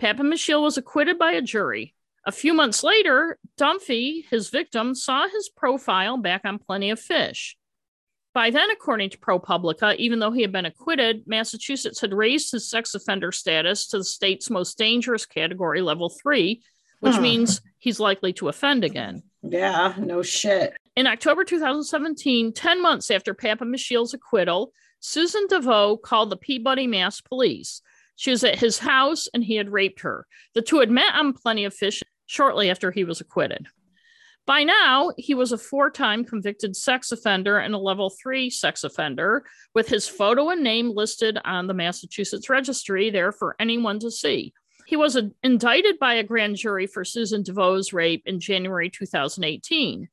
[0.00, 1.94] Papamechail was acquitted by a jury.
[2.26, 7.56] A few months later, Dunphy, his victim, saw his profile back on Plenty of Fish.
[8.34, 12.68] By then, according to ProPublica, even though he had been acquitted, Massachusetts had raised his
[12.68, 16.62] sex offender status to the state's most dangerous category, level three,
[17.00, 17.22] which hmm.
[17.22, 19.22] means he's likely to offend again.
[19.42, 20.74] Yeah, no shit.
[20.96, 27.82] In October 2017, 10 months after Papamechail's acquittal, Susan DeVoe called the Peabody Mass Police.
[28.18, 30.26] She was at his house and he had raped her.
[30.54, 33.68] The two had met on Plenty of Fish shortly after he was acquitted.
[34.44, 38.82] By now, he was a four time convicted sex offender and a level three sex
[38.82, 44.10] offender, with his photo and name listed on the Massachusetts registry there for anyone to
[44.10, 44.52] see.
[44.86, 50.08] He was a- indicted by a grand jury for Susan DeVoe's rape in January 2018.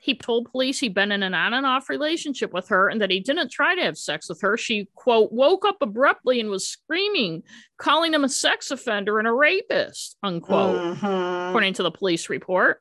[0.00, 3.10] He told police he'd been in an on and off relationship with her and that
[3.10, 4.56] he didn't try to have sex with her.
[4.56, 7.42] She, quote, woke up abruptly and was screaming,
[7.78, 11.48] calling him a sex offender and a rapist, unquote, mm-hmm.
[11.48, 12.80] according to the police report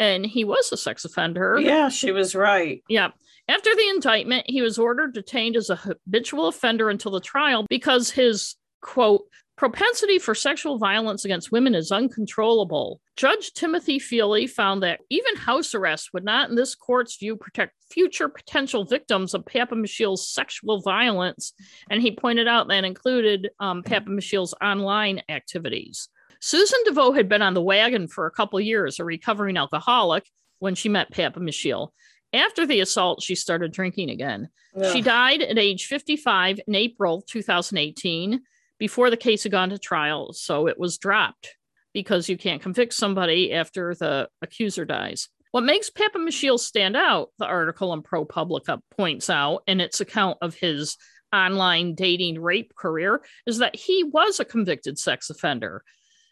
[0.00, 1.60] and he was a sex offender.
[1.60, 2.82] Yeah, she was right.
[2.88, 3.10] Yeah.
[3.48, 8.10] After the indictment, he was ordered detained as a habitual offender until the trial because
[8.10, 9.24] his quote
[9.60, 12.98] propensity for sexual violence against women is uncontrollable.
[13.14, 17.74] Judge Timothy Feeley found that even house arrest would not, in this court's view, protect
[17.90, 21.52] future potential victims of Papamechail's sexual violence.
[21.90, 26.08] And he pointed out that included um, Papamechail's online activities.
[26.40, 30.24] Susan DeVoe had been on the wagon for a couple years, a recovering alcoholic,
[30.60, 31.88] when she met Papamechail.
[32.32, 34.48] After the assault, she started drinking again.
[34.74, 34.90] Yeah.
[34.90, 38.40] She died at age 55 in April 2018
[38.80, 40.32] before the case had gone to trial.
[40.32, 41.54] So it was dropped
[41.92, 45.28] because you can't convict somebody after the accuser dies.
[45.52, 50.54] What makes Papamechail stand out, the article in ProPublica points out in its account of
[50.54, 50.96] his
[51.32, 55.84] online dating rape career, is that he was a convicted sex offender.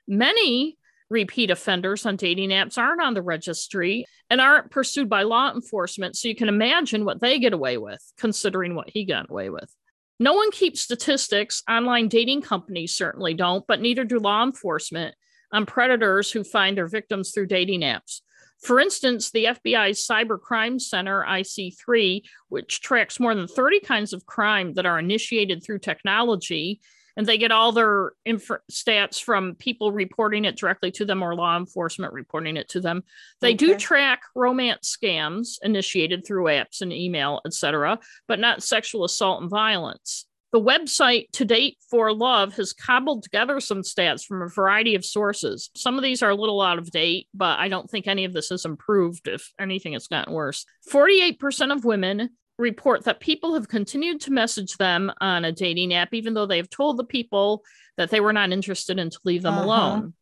[0.06, 0.78] Many
[1.10, 6.16] repeat offenders on dating apps aren't on the registry and aren't pursued by law enforcement.
[6.16, 9.74] So you can imagine what they get away with, considering what he got away with.
[10.18, 11.62] No one keeps statistics.
[11.68, 15.14] Online dating companies certainly don't, but neither do law enforcement
[15.52, 18.20] on predators who find their victims through dating apps.
[18.60, 24.26] For instance, the FBI's Cyber Crime Center, IC3, which tracks more than 30 kinds of
[24.26, 26.80] crime that are initiated through technology,
[27.18, 31.34] and they get all their inf- stats from people reporting it directly to them or
[31.34, 33.02] law enforcement reporting it to them.
[33.40, 33.56] They okay.
[33.56, 39.50] do track romance scams initiated through apps and email, etc., but not sexual assault and
[39.50, 40.26] violence.
[40.52, 45.04] The website To Date for Love has cobbled together some stats from a variety of
[45.04, 45.70] sources.
[45.74, 48.32] Some of these are a little out of date, but I don't think any of
[48.32, 49.26] this has improved.
[49.26, 50.64] If anything, it's gotten worse.
[50.90, 56.12] 48% of women report that people have continued to message them on a dating app,
[56.12, 57.64] even though they've told the people
[57.96, 59.64] that they were not interested and to leave them uh-huh.
[59.64, 60.14] alone.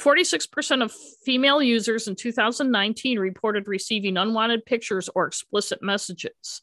[0.00, 0.92] 46% of
[1.24, 6.62] female users in 2019 reported receiving unwanted pictures or explicit messages.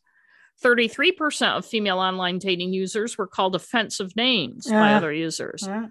[0.63, 4.80] 33% of female online dating users were called offensive names yeah.
[4.80, 5.63] by other users.
[5.65, 5.88] Yeah.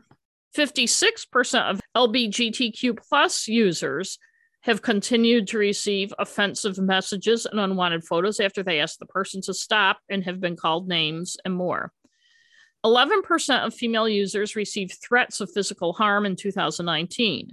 [0.56, 4.18] 56% of LBGTQ plus users
[4.62, 9.54] have continued to receive offensive messages and unwanted photos after they asked the person to
[9.54, 11.92] stop and have been called names and more.
[12.84, 17.50] 11% of female users received threats of physical harm in 2019.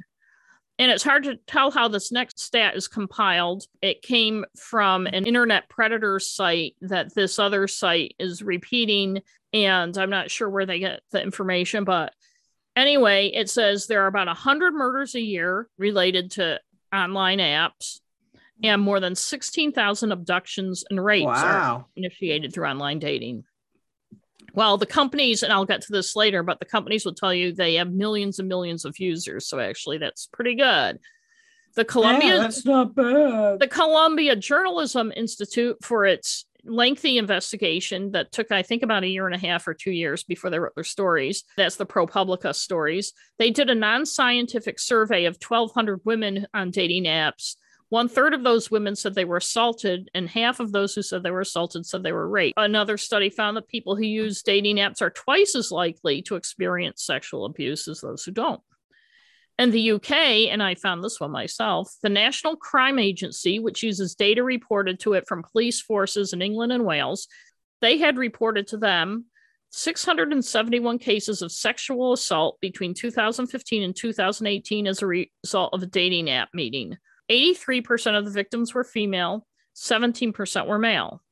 [0.79, 3.63] And it's hard to tell how this next stat is compiled.
[3.81, 9.21] It came from an internet predator site that this other site is repeating,
[9.53, 12.13] and I'm not sure where they get the information, but
[12.75, 16.59] anyway, it says there are about 100 murders a year related to
[16.93, 17.99] online apps,
[18.63, 21.75] and more than 16,000 abductions and rapes wow.
[21.77, 23.43] are initiated through online dating.
[24.53, 27.51] Well, the companies, and I'll get to this later, but the companies will tell you
[27.51, 29.47] they have millions and millions of users.
[29.47, 30.99] So actually, that's pretty good.
[31.75, 33.59] The Columbia, yeah, that's not bad.
[33.59, 39.25] The Columbia Journalism Institute, for its lengthy investigation that took, I think, about a year
[39.25, 41.43] and a half or two years before they wrote their stories.
[41.55, 43.13] That's the ProPublica stories.
[43.39, 47.55] They did a non scientific survey of 1,200 women on dating apps.
[47.89, 51.23] One third of those women said they were assaulted, and half of those who said
[51.23, 52.55] they were assaulted said they were raped.
[52.57, 57.03] Another study found that people who use dating apps are twice as likely to experience
[57.03, 58.61] sexual abuse as those who don't.
[59.59, 60.11] In the UK,
[60.51, 65.13] and I found this one myself, the National Crime Agency, which uses data reported to
[65.13, 67.27] it from police forces in England and Wales,
[67.81, 69.25] they had reported to them
[69.71, 76.29] 671 cases of sexual assault between 2015 and 2018 as a result of a dating
[76.29, 76.95] app meeting.
[77.31, 81.23] 83% of the victims were female, 17% were male.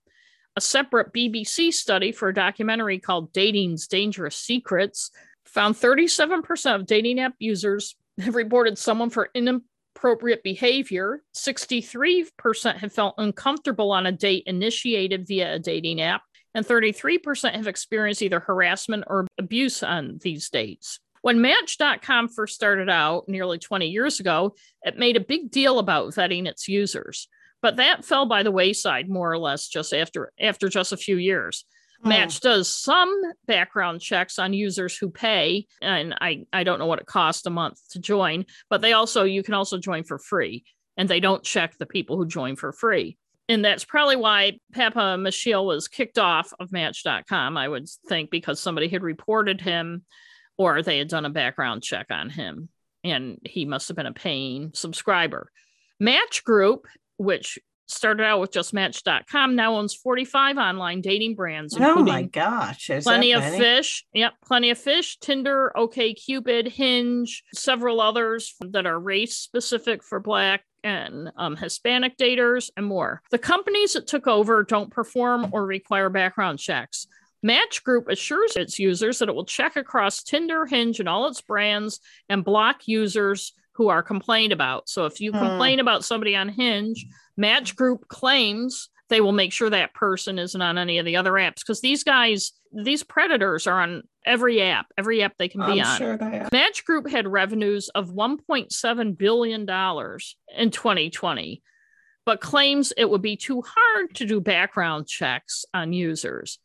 [0.56, 5.12] A separate BBC study for a documentary called Dating's Dangerous Secrets
[5.46, 11.22] found 37% of dating app users have reported someone for inappropriate behavior.
[11.36, 16.22] 63% have felt uncomfortable on a date initiated via a dating app,
[16.54, 21.00] and 33% have experienced either harassment or abuse on these dates.
[21.22, 26.14] When Match.com first started out nearly 20 years ago, it made a big deal about
[26.14, 27.28] vetting its users.
[27.64, 31.18] But that fell by the wayside more or less just after after just a few
[31.18, 31.66] years.
[32.06, 32.10] Hmm.
[32.10, 33.14] Match does some
[33.46, 37.50] background checks on users who pay, and I, I don't know what it costs a
[37.50, 40.64] month to join, but they also you can also join for free,
[40.96, 45.66] and they don't check the people who join for free and that's probably why Papamechail
[45.66, 50.04] was kicked off of Match.com, I would think, because somebody had reported him
[50.58, 52.70] or they had done a background check on him
[53.04, 55.52] and he must have been a paying subscriber.
[56.00, 56.88] Match Group,
[57.18, 61.78] which started out with just Match.com, now owns 45 online dating brands.
[61.80, 62.90] Oh my gosh.
[63.04, 64.06] Plenty of Fish.
[64.14, 64.34] Yep.
[64.46, 70.64] Plenty of Fish, Tinder, OK Cupid, Hinge, several others that are race specific for Black
[70.84, 73.22] and um, Hispanic daters, and more.
[73.32, 77.08] The companies that took over don't perform or require background checks.
[77.42, 81.42] Match Group assures its users that it will check across Tinder, Hinge, and all its
[81.42, 84.90] brands and block users who are complained about.
[84.90, 85.40] So if you hmm.
[85.40, 87.06] complain about somebody on Hinge,
[87.38, 91.34] Match Group claims they will make sure that person isn't on any of the other
[91.34, 95.82] apps because these guys, these predators are on every app, every app they can be
[95.82, 95.98] I'm on.
[95.98, 101.64] Sure Match Group had revenues of $1.7 billion in 2020,
[102.26, 106.60] but claims it would be too hard to do background checks on users.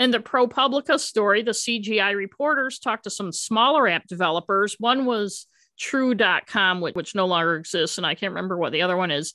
[0.00, 4.74] In the ProPublica story, the CGI reporters talked to some smaller app developers.
[4.80, 5.46] One was
[5.78, 9.34] True.com, which, which no longer exists, and I can't remember what the other one is.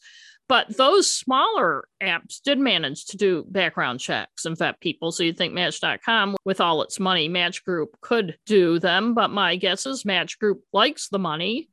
[0.49, 5.11] But those smaller apps did manage to do background checks and vet people.
[5.11, 9.13] So you'd think Match.com, with all its money, Match Group could do them.
[9.13, 11.69] But my guess is Match Group likes the money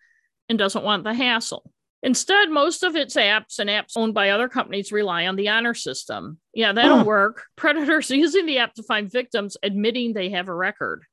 [0.50, 1.72] and doesn't want the hassle.
[2.02, 5.74] Instead, most of its apps and apps owned by other companies rely on the honor
[5.74, 6.38] system.
[6.52, 7.44] Yeah, that'll work.
[7.56, 11.04] Predators using the app to find victims admitting they have a record.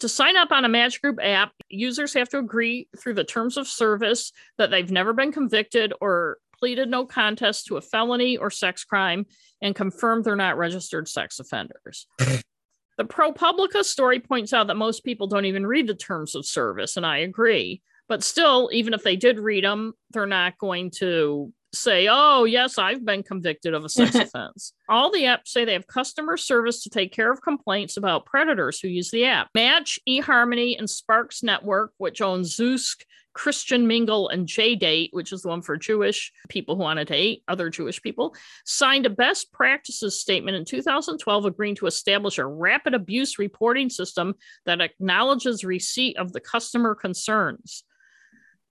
[0.00, 3.56] To sign up on a Match Group app, users have to agree through the terms
[3.56, 8.50] of service that they've never been convicted or pleaded no contest to a felony or
[8.50, 9.26] sex crime
[9.60, 12.06] and confirm they're not registered sex offenders.
[12.18, 16.96] the ProPublica story points out that most people don't even read the terms of service,
[16.96, 17.82] and I agree.
[18.08, 22.78] But still, even if they did read them, they're not going to say, oh, yes,
[22.78, 24.72] I've been convicted of a sex offense.
[24.88, 28.80] All the apps say they have customer service to take care of complaints about predators
[28.80, 29.48] who use the app.
[29.54, 33.02] Match, eHarmony, and Sparks Network, which owns Zoosk,
[33.34, 37.44] Christian Mingle and JDate, which is the one for Jewish people who want to date
[37.46, 42.94] other Jewish people, signed a best practices statement in 2012 agreeing to establish a rapid
[42.94, 44.34] abuse reporting system
[44.66, 47.84] that acknowledges receipt of the customer concerns.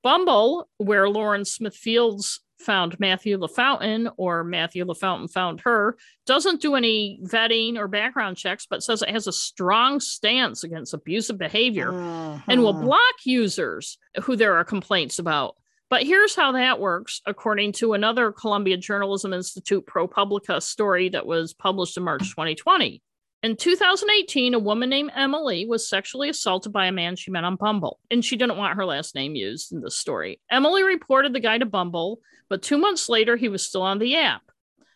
[0.04, 6.76] Bumble, where Lauren Smith Fields found Matthew LaFountain or Matthew LaFountain found her, doesn't do
[6.76, 11.94] any vetting or background checks, but says it has a strong stance against abusive behavior
[11.94, 12.40] uh-huh.
[12.48, 15.56] and will block users who there are complaints about.
[15.90, 21.54] But here's how that works, according to another Columbia Journalism Institute ProPublica story that was
[21.54, 23.02] published in March 2020.
[23.44, 27.56] In 2018, a woman named Emily was sexually assaulted by a man she met on
[27.56, 30.40] Bumble, and she didn't want her last name used in this story.
[30.50, 32.20] Emily reported the guy to Bumble,
[32.50, 34.42] but two months later, he was still on the app.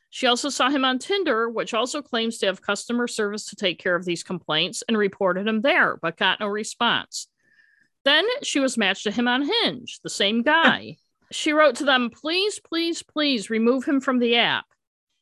[0.09, 3.79] She also saw him on Tinder, which also claims to have customer service to take
[3.79, 7.27] care of these complaints, and reported him there, but got no response.
[8.05, 10.97] Then she was matched to him on Hinge, the same guy.
[11.31, 14.65] she wrote to them, Please, please, please remove him from the app.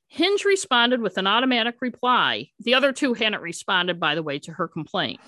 [0.10, 2.50] Hinge responded with an automatic reply.
[2.60, 5.20] The other two hadn't responded, by the way, to her complaint.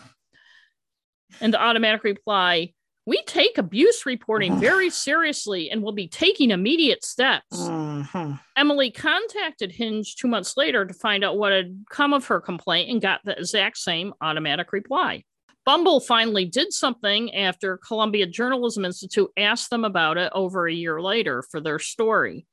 [1.40, 2.74] And the automatic reply
[3.06, 7.68] we take abuse reporting very seriously and will be taking immediate steps.
[7.68, 8.34] Uh-huh.
[8.56, 12.90] Emily contacted Hinge two months later to find out what had come of her complaint
[12.90, 15.24] and got the exact same automatic reply.
[15.64, 21.00] Bumble finally did something after Columbia Journalism Institute asked them about it over a year
[21.02, 22.48] later for their story.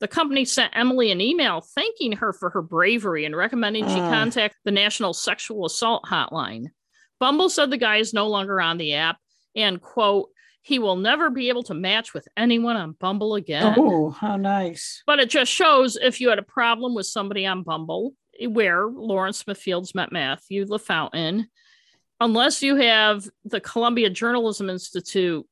[0.00, 3.88] The company sent Emily an email thanking her for her bravery and recommending uh.
[3.88, 6.66] she contact the National Sexual Assault Hotline.
[7.18, 9.16] Bumble said the guy is no longer on the app
[9.54, 10.28] and, quote,
[10.60, 13.74] he will never be able to match with anyone on Bumble again.
[13.78, 15.02] Oh, how nice.
[15.06, 18.14] But it just shows if you had a problem with somebody on Bumble,
[18.48, 21.44] where Lauren Smith Fields met Matthew LaFountain,
[22.20, 25.46] unless you have the Columbia Journalism Institute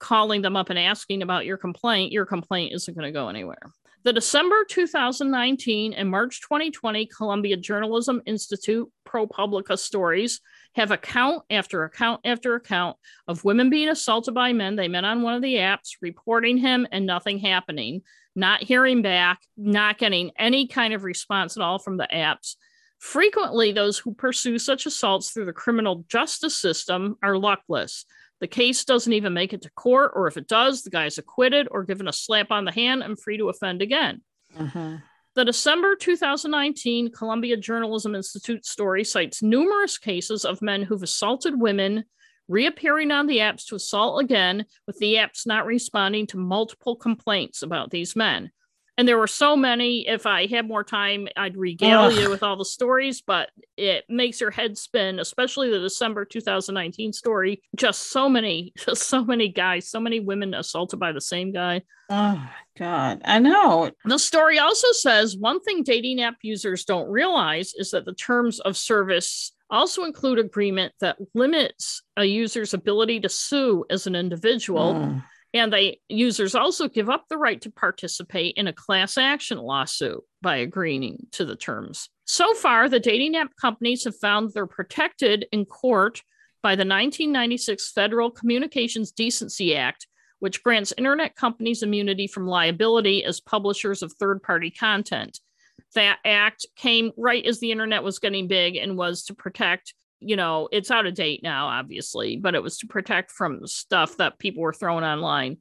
[0.00, 3.72] calling them up and asking about your complaint, your complaint isn't going to go anywhere.
[4.06, 10.40] The December 2019 and March 2020 Columbia Journalism Institute ProPublica stories
[10.76, 15.22] have account after account after account of women being assaulted by men they met on
[15.22, 18.02] one of the apps, reporting him and nothing happening,
[18.36, 22.54] not hearing back, not getting any kind of response at all from the apps.
[23.00, 28.04] Frequently, those who pursue such assaults through the criminal justice system are luckless.
[28.40, 31.68] The case doesn't even make it to court, or if it does, the guy's acquitted
[31.70, 34.22] or given a slap on the hand and free to offend again.
[34.56, 34.96] Mm-hmm.
[35.34, 42.04] The December 2019 Columbia Journalism Institute story cites numerous cases of men who've assaulted women,
[42.48, 47.62] reappearing on the apps to assault again, with the apps not responding to multiple complaints
[47.62, 48.50] about these men
[48.98, 52.14] and there were so many if i had more time i'd regale Ugh.
[52.14, 57.12] you with all the stories but it makes your head spin especially the december 2019
[57.12, 57.62] story.
[57.74, 61.82] Just so many just so many guys so many women assaulted by the same guy.
[62.08, 63.22] Oh god.
[63.24, 63.90] I know.
[64.04, 68.60] The story also says one thing dating app users don't realize is that the terms
[68.60, 74.94] of service also include agreement that limits a user's ability to sue as an individual.
[74.94, 75.24] Mm
[75.56, 80.22] and the users also give up the right to participate in a class action lawsuit
[80.42, 82.10] by agreeing to the terms.
[82.26, 86.22] So far, the dating app companies have found they're protected in court
[86.62, 90.06] by the 1996 Federal Communications Decency Act,
[90.40, 95.40] which grants internet companies immunity from liability as publishers of third party content.
[95.94, 100.36] That act came right as the internet was getting big and was to protect you
[100.36, 104.38] know, it's out of date now, obviously, but it was to protect from stuff that
[104.38, 105.58] people were throwing online.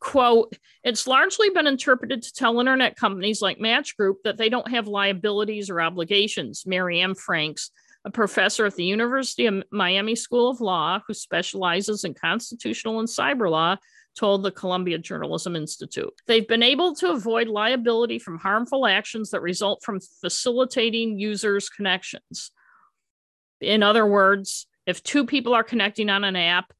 [0.00, 4.70] Quote, it's largely been interpreted to tell internet companies like Match Group that they don't
[4.70, 6.64] have liabilities or obligations.
[6.66, 7.70] Mary Anne Franks,
[8.04, 13.08] a professor at the University of Miami School of Law who specializes in constitutional and
[13.08, 13.76] cyber law,
[14.16, 16.12] told the Columbia Journalism Institute.
[16.26, 22.52] They've been able to avoid liability from harmful actions that result from facilitating users' connections.
[23.60, 26.72] In other words, if two people are connecting on an app,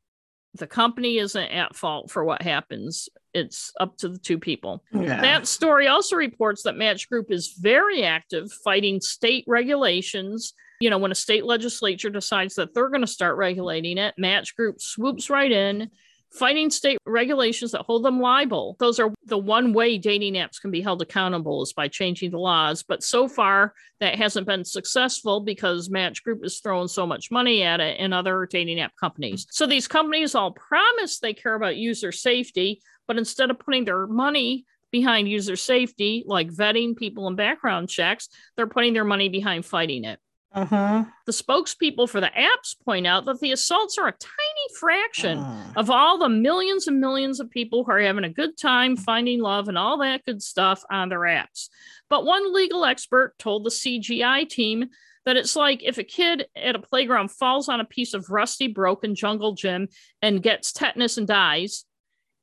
[0.54, 3.08] the company isn't at fault for what happens.
[3.32, 4.84] It's up to the two people.
[4.92, 5.20] Yeah.
[5.20, 10.54] That story also reports that Match Group is very active fighting state regulations.
[10.80, 14.54] You know, when a state legislature decides that they're going to start regulating it, Match
[14.54, 15.90] Group swoops right in
[16.34, 18.76] fighting state regulations that hold them liable.
[18.78, 22.38] Those are the one way dating apps can be held accountable is by changing the
[22.38, 22.82] laws.
[22.82, 27.62] But so far, that hasn't been successful because Match Group is throwing so much money
[27.62, 29.46] at it and other dating app companies.
[29.50, 34.06] So these companies all promise they care about user safety, but instead of putting their
[34.06, 39.64] money behind user safety, like vetting people and background checks, they're putting their money behind
[39.64, 40.18] fighting it.
[40.54, 41.04] Uh-huh.
[41.26, 45.72] The spokespeople for the apps point out that the assaults are a tiny fraction uh.
[45.74, 49.40] of all the millions and millions of people who are having a good time finding
[49.40, 51.68] love and all that good stuff on their apps.
[52.08, 54.90] But one legal expert told the CGI team
[55.24, 58.68] that it's like if a kid at a playground falls on a piece of rusty,
[58.68, 59.88] broken jungle gym
[60.22, 61.84] and gets tetanus and dies.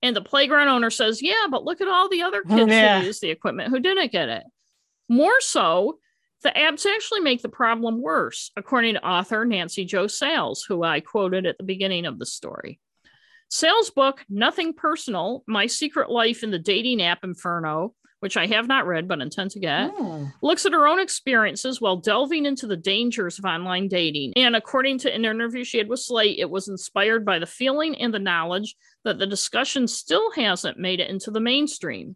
[0.02, 3.00] And the playground owner says, Yeah, but look at all the other kids yeah.
[3.00, 4.44] who use the equipment who didn't get it.
[5.08, 6.00] More so,
[6.44, 11.00] the apps actually make the problem worse, according to author Nancy Jo Sales, who I
[11.00, 12.80] quoted at the beginning of the story.
[13.50, 18.68] Sales' book, Nothing Personal My Secret Life in the Dating App Inferno, which I have
[18.68, 20.32] not read but intend to get, oh.
[20.42, 24.34] looks at her own experiences while delving into the dangers of online dating.
[24.36, 28.00] And according to an interview she had with Slate, it was inspired by the feeling
[28.00, 32.16] and the knowledge that the discussion still hasn't made it into the mainstream.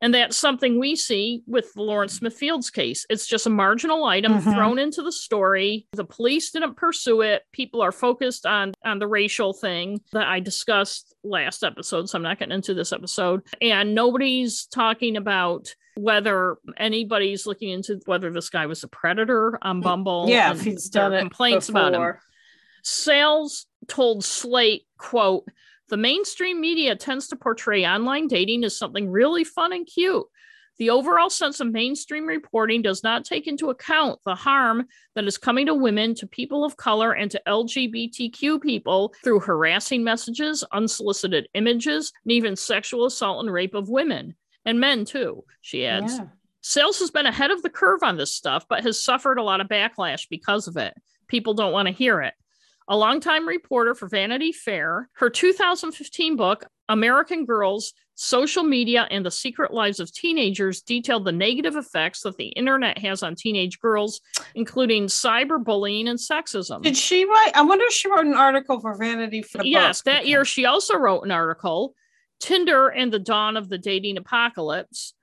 [0.00, 3.06] And that's something we see with the Lauren Smith Fields case.
[3.08, 4.52] It's just a marginal item mm-hmm.
[4.52, 5.86] thrown into the story.
[5.92, 7.42] The police didn't pursue it.
[7.52, 12.22] People are focused on on the racial thing that I discussed last episode, so I'm
[12.22, 13.42] not getting into this episode.
[13.62, 19.80] And nobody's talking about whether anybody's looking into whether this guy was a predator on
[19.80, 20.26] Bumble.
[20.28, 22.14] Yeah, if he's done complaints about him.
[22.82, 25.48] Sales told Slate, quote,
[25.88, 30.26] the mainstream media tends to portray online dating as something really fun and cute.
[30.78, 35.38] The overall sense of mainstream reporting does not take into account the harm that is
[35.38, 41.48] coming to women, to people of color, and to LGBTQ people through harassing messages, unsolicited
[41.54, 44.34] images, and even sexual assault and rape of women
[44.66, 46.18] and men, too, she adds.
[46.18, 46.26] Yeah.
[46.60, 49.60] Sales has been ahead of the curve on this stuff, but has suffered a lot
[49.60, 50.92] of backlash because of it.
[51.28, 52.34] People don't want to hear it.
[52.88, 55.08] A longtime reporter for Vanity Fair.
[55.14, 61.32] Her 2015 book, American Girls Social Media and the Secret Lives of Teenagers, detailed the
[61.32, 64.20] negative effects that the internet has on teenage girls,
[64.54, 66.82] including cyberbullying and sexism.
[66.82, 67.52] Did she write?
[67.54, 69.64] I wonder if she wrote an article for Vanity Fair.
[69.64, 71.94] Yes, that year she also wrote an article,
[72.40, 75.14] Tinder and the Dawn of the Dating Apocalypse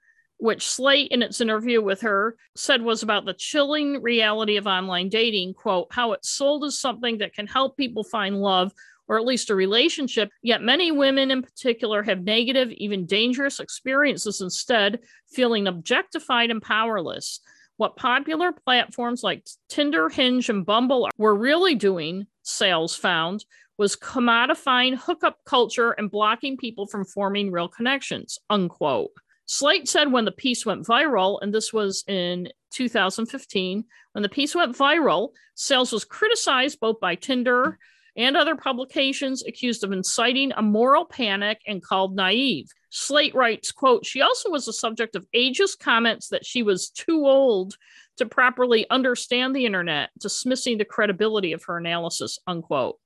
[0.44, 5.08] which Slate, in its interview with her, said was about the chilling reality of online
[5.08, 5.54] dating.
[5.54, 8.74] Quote, how it's sold as something that can help people find love
[9.08, 10.30] or at least a relationship.
[10.42, 15.00] Yet many women in particular have negative, even dangerous experiences instead,
[15.32, 17.40] feeling objectified and powerless.
[17.78, 23.46] What popular platforms like Tinder, Hinge, and Bumble were really doing, sales found,
[23.78, 29.12] was commodifying hookup culture and blocking people from forming real connections, unquote.
[29.46, 33.84] Slate said when the piece went viral, and this was in 2015,
[34.14, 37.78] when the piece went viral, Sales was criticized both by Tinder
[38.16, 42.68] and other publications accused of inciting a moral panic and called naive.
[42.90, 47.26] Slate writes, quote, she also was the subject of ageist comments that she was too
[47.26, 47.76] old
[48.18, 52.98] to properly understand the internet, dismissing the credibility of her analysis, unquote.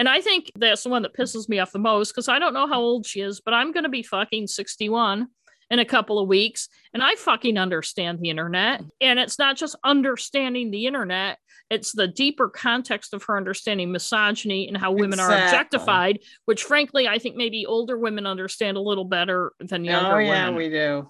[0.00, 2.54] And I think that's the one that pisses me off the most because I don't
[2.54, 5.28] know how old she is, but I'm going to be fucking 61
[5.70, 6.68] in a couple of weeks.
[6.92, 8.82] And I fucking understand the internet.
[9.00, 11.38] And it's not just understanding the internet,
[11.70, 15.36] it's the deeper context of her understanding misogyny and how women exactly.
[15.36, 19.90] are objectified, which frankly, I think maybe older women understand a little better than oh,
[19.90, 20.56] younger oh, yeah, women.
[20.56, 21.08] we do.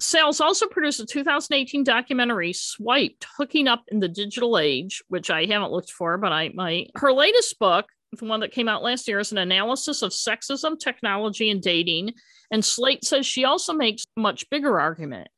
[0.00, 5.44] Sales also produced a 2018 documentary, Swiped, Hooking Up in the Digital Age, which I
[5.44, 6.90] haven't looked for, but I might.
[6.96, 7.86] Her latest book,
[8.18, 12.12] the one that came out last year, is an analysis of sexism, technology, and dating.
[12.50, 15.28] And Slate says she also makes a much bigger argument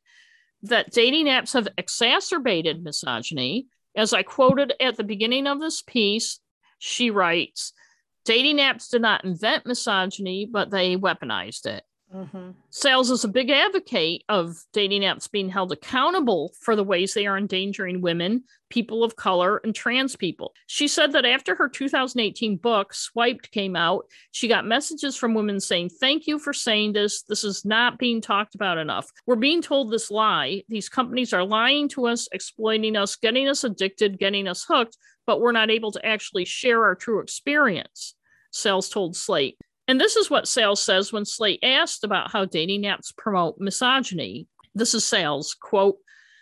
[0.62, 3.66] that dating apps have exacerbated misogyny.
[3.96, 6.40] As I quoted at the beginning of this piece,
[6.78, 7.72] she writes,
[8.24, 11.84] dating apps did not invent misogyny, but they weaponized it.
[12.14, 12.50] Mm-hmm.
[12.70, 17.26] Sales is a big advocate of dating apps being held accountable for the ways they
[17.26, 20.52] are endangering women, people of color, and trans people.
[20.68, 25.58] She said that after her 2018 book, Swiped, came out, she got messages from women
[25.58, 27.22] saying, Thank you for saying this.
[27.22, 29.10] This is not being talked about enough.
[29.26, 30.62] We're being told this lie.
[30.68, 34.96] These companies are lying to us, exploiting us, getting us addicted, getting us hooked,
[35.26, 38.14] but we're not able to actually share our true experience.
[38.52, 39.58] Sales told Slate.
[39.86, 44.46] And this is what Sales says when Slate asked about how dating apps promote misogyny.
[44.74, 45.98] This is Sales, quote,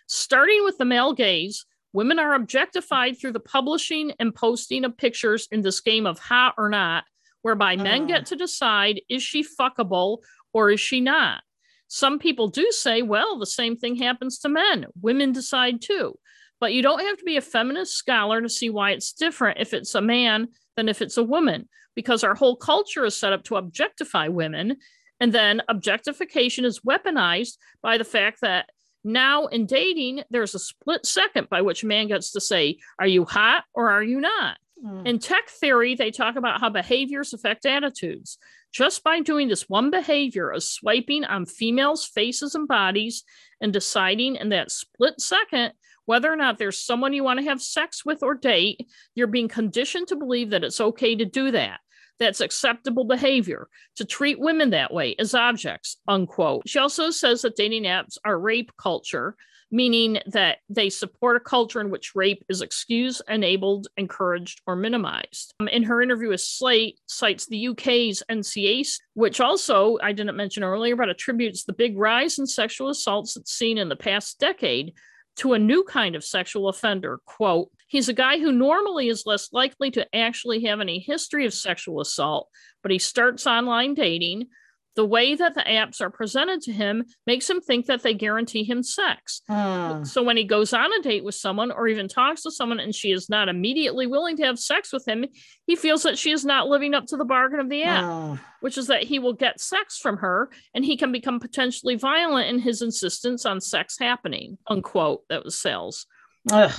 [0.07, 5.49] starting with the male gaze, women are objectified through the publishing and posting of pictures
[5.51, 7.05] in this game of hot or not,
[7.43, 7.83] whereby uh.
[7.83, 10.19] men get to decide is she fuckable
[10.53, 11.43] or is she not?
[11.89, 14.87] Some people do say, well, the same thing happens to men.
[15.03, 16.19] Women decide too.
[16.59, 19.75] But you don't have to be a feminist scholar to see why it's different if
[19.75, 23.45] it's a man than if it's a woman because our whole culture is set up
[23.45, 24.77] to objectify women.
[25.21, 28.71] And then objectification is weaponized by the fact that
[29.05, 33.07] now in dating, there's a split second by which a man gets to say, Are
[33.07, 34.59] you hot or are you not?
[34.85, 35.07] Mm.
[35.07, 38.39] In tech theory, they talk about how behaviors affect attitudes.
[38.73, 43.23] Just by doing this one behavior of swiping on females' faces and bodies
[43.61, 45.73] and deciding in that split second
[46.07, 49.49] whether or not there's someone you want to have sex with or date, you're being
[49.49, 51.81] conditioned to believe that it's okay to do that.
[52.19, 56.69] That's acceptable behavior to treat women that way as objects, unquote.
[56.69, 59.35] She also says that dating apps are rape culture,
[59.73, 65.55] meaning that they support a culture in which rape is excused, enabled, encouraged, or minimized.
[65.59, 70.63] Um, in her interview with Slate, cites the UK's NCA, which also I didn't mention
[70.63, 74.93] earlier, but attributes the big rise in sexual assaults that's seen in the past decade
[75.37, 77.21] to a new kind of sexual offender.
[77.27, 81.55] Quote, he's a guy who normally is less likely to actually have any history of
[81.55, 82.49] sexual assault,
[82.83, 84.49] but he starts online dating,
[84.95, 88.65] the way that the apps are presented to him makes him think that they guarantee
[88.65, 89.43] him sex.
[89.51, 90.07] Mm.
[90.07, 92.95] So when he goes on a date with someone or even talks to someone and
[92.95, 95.25] she is not immediately willing to have sex with him,
[95.67, 98.41] he feels that she is not living up to the bargain of the app, mm.
[98.61, 102.49] which is that he will get sex from her and he can become potentially violent
[102.49, 104.59] in his insistence on sex happening.
[104.67, 105.23] Unquote.
[105.29, 106.07] That was sales.
[106.51, 106.73] Ugh.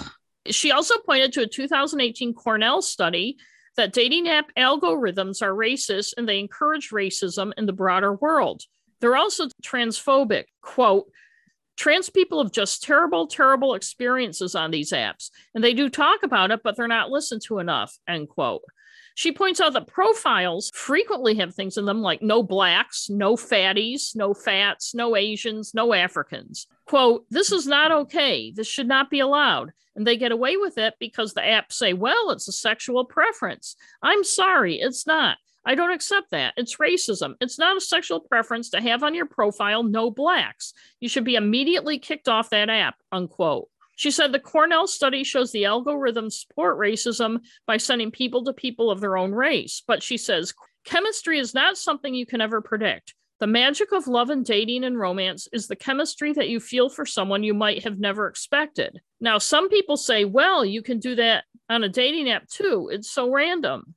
[0.48, 3.38] She also pointed to a 2018 Cornell study
[3.78, 8.64] that dating app algorithms are racist and they encourage racism in the broader world.
[9.00, 10.46] They're also transphobic.
[10.62, 11.06] Quote,
[11.76, 16.52] trans people have just terrible, terrible experiences on these apps, and they do talk about
[16.52, 18.62] it, but they're not listened to enough, end quote.
[19.16, 24.16] She points out that profiles frequently have things in them like no blacks, no fatties,
[24.16, 26.68] no fats, no Asians, no Africans.
[26.86, 28.52] quote, this is not okay.
[28.52, 29.72] This should not be allowed.
[29.96, 33.76] And they get away with it because the apps say, well, it's a sexual preference.
[34.02, 35.38] I'm sorry, it's not.
[35.66, 36.54] I don't accept that.
[36.58, 37.36] It's racism.
[37.40, 40.74] It's not a sexual preference to have on your profile no blacks.
[41.00, 43.70] You should be immediately kicked off that app, unquote.
[43.96, 48.90] She said the Cornell study shows the algorithms support racism by sending people to people
[48.90, 49.84] of their own race.
[49.86, 50.54] But she says
[50.86, 53.14] chemistry is not something you can ever predict.
[53.40, 57.06] The magic of love and dating and romance is the chemistry that you feel for
[57.06, 59.02] someone you might have never expected.
[59.20, 62.90] Now, some people say, well, you can do that on a dating app too.
[62.92, 63.96] It's so random.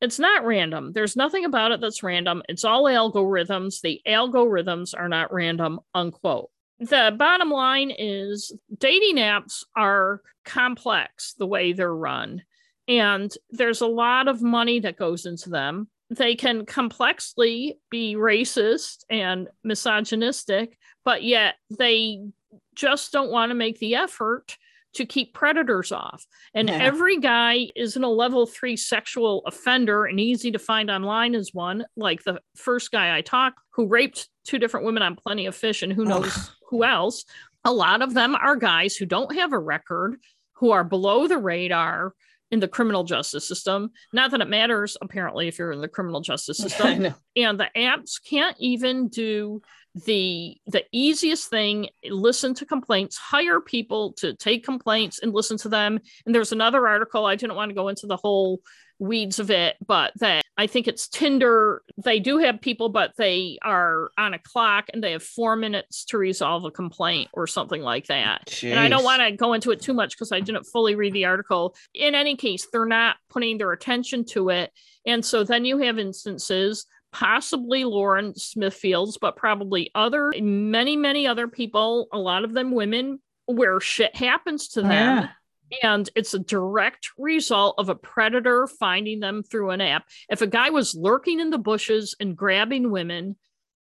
[0.00, 0.92] It's not random.
[0.92, 2.42] There's nothing about it that's random.
[2.48, 3.80] It's all algorithms.
[3.80, 6.50] The algorithms are not random, unquote.
[6.84, 12.42] The bottom line is dating apps are complex the way they're run,
[12.86, 15.88] and there's a lot of money that goes into them.
[16.10, 22.20] They can complexly be racist and misogynistic, but yet they
[22.74, 24.58] just don't want to make the effort
[24.94, 26.24] to keep predators off.
[26.54, 26.76] And yeah.
[26.76, 31.84] every guy isn't a level three sexual offender and easy to find online is one,
[31.96, 35.82] like the first guy I talked who raped two different women on Plenty of Fish
[35.82, 37.24] and who knows who else.
[37.64, 40.16] A lot of them are guys who don't have a record,
[40.54, 42.14] who are below the radar,
[42.54, 43.90] in the criminal justice system.
[44.12, 47.14] Not that it matters, apparently, if you're in the criminal justice system.
[47.36, 49.60] and the apps can't even do
[50.06, 55.68] the the easiest thing listen to complaints hire people to take complaints and listen to
[55.68, 58.60] them and there's another article i didn't want to go into the whole
[58.98, 61.82] weeds of it, but that I think it's Tinder.
[61.96, 66.04] They do have people, but they are on a clock and they have four minutes
[66.06, 68.46] to resolve a complaint or something like that.
[68.46, 68.70] Jeez.
[68.70, 71.12] And I don't want to go into it too much because I didn't fully read
[71.12, 71.74] the article.
[71.92, 74.72] In any case, they're not putting their attention to it.
[75.04, 81.46] And so then you have instances possibly Lauren Smithfields, but probably other, many, many other
[81.46, 84.90] people, a lot of them women, where shit happens to them.
[84.90, 85.28] Yeah
[85.82, 90.04] and it's a direct result of a predator finding them through an app.
[90.28, 93.36] If a guy was lurking in the bushes and grabbing women,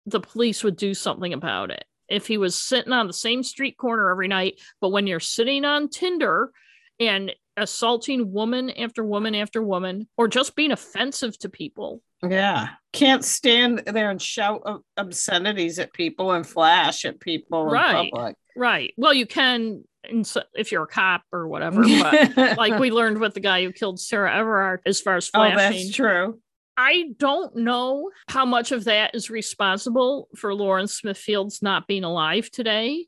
[0.05, 1.85] the police would do something about it.
[2.09, 5.63] If he was sitting on the same street corner every night, but when you're sitting
[5.63, 6.51] on Tinder
[6.99, 12.01] and assaulting woman after woman after woman, or just being offensive to people.
[12.23, 12.69] Yeah.
[12.93, 14.61] Can't stand there and shout
[14.97, 18.11] obscenities at people and flash at people right.
[18.55, 18.93] Right.
[18.97, 21.83] Well, you can if you're a cop or whatever.
[21.83, 25.57] But like we learned with the guy who killed Sarah Everard as far as flashing.
[25.57, 26.39] Oh, that's true.
[26.77, 32.49] I don't know how much of that is responsible for Lauren Smithfield's not being alive
[32.49, 33.05] today,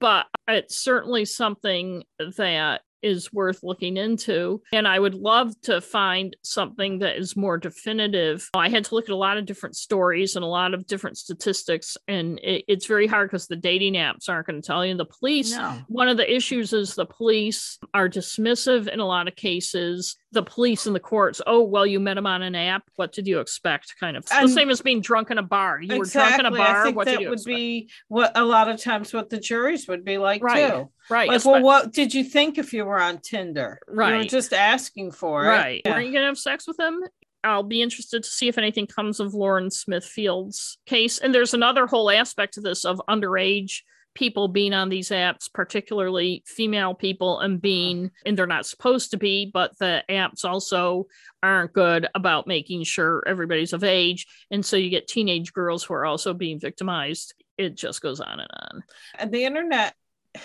[0.00, 2.02] but it's certainly something
[2.36, 4.62] that is worth looking into.
[4.72, 8.48] And I would love to find something that is more definitive.
[8.54, 11.18] I had to look at a lot of different stories and a lot of different
[11.18, 14.96] statistics, and it, it's very hard because the dating apps aren't going to tell you.
[14.96, 15.82] The police, no.
[15.88, 20.42] one of the issues is the police are dismissive in a lot of cases the
[20.42, 22.82] police and the courts, oh, well, you met him on an app.
[22.96, 23.94] What did you expect?
[23.98, 25.80] Kind of and the same as being drunk in a bar.
[25.80, 25.98] You exactly.
[25.98, 26.80] were drunk in a bar.
[26.80, 27.46] I think what that would expect?
[27.46, 30.70] be what a lot of times what the juries would be like right.
[30.70, 30.90] too.
[31.08, 31.28] Right.
[31.28, 33.80] Like, well, what did you think if you were on Tinder?
[33.88, 34.12] Right.
[34.12, 35.48] You were just asking for it.
[35.48, 35.82] Right.
[35.84, 35.94] Yeah.
[35.94, 37.02] Were you going to have sex with him?
[37.44, 41.18] I'll be interested to see if anything comes of Lauren Smithfield's case.
[41.18, 43.82] And there's another whole aspect to this of underage
[44.14, 49.16] people being on these apps, particularly female people, and being, and they're not supposed to
[49.16, 51.06] be, but the apps also
[51.42, 54.26] aren't good about making sure everybody's of age.
[54.50, 57.34] And so you get teenage girls who are also being victimized.
[57.56, 58.82] It just goes on and on.
[59.18, 59.94] And the internet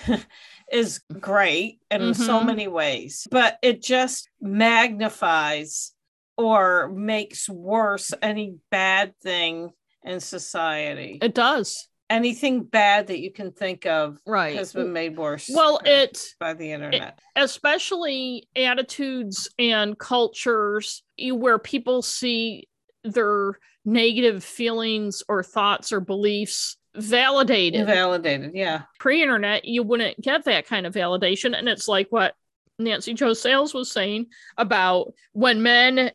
[0.71, 2.23] is great in mm-hmm.
[2.23, 5.93] so many ways, but it just magnifies
[6.37, 9.71] or makes worse any bad thing
[10.03, 11.19] in society.
[11.21, 14.55] It does anything bad that you can think of right.
[14.55, 17.19] has been made worse well it by the internet.
[17.35, 22.67] it, especially attitudes and cultures where people see
[23.03, 27.87] their negative feelings or thoughts or beliefs validated.
[27.87, 28.83] Validated yeah.
[28.99, 31.57] Pre-internet you wouldn't get that kind of validation.
[31.57, 32.35] And it's like what
[32.79, 36.11] nancy jo sales was saying about when men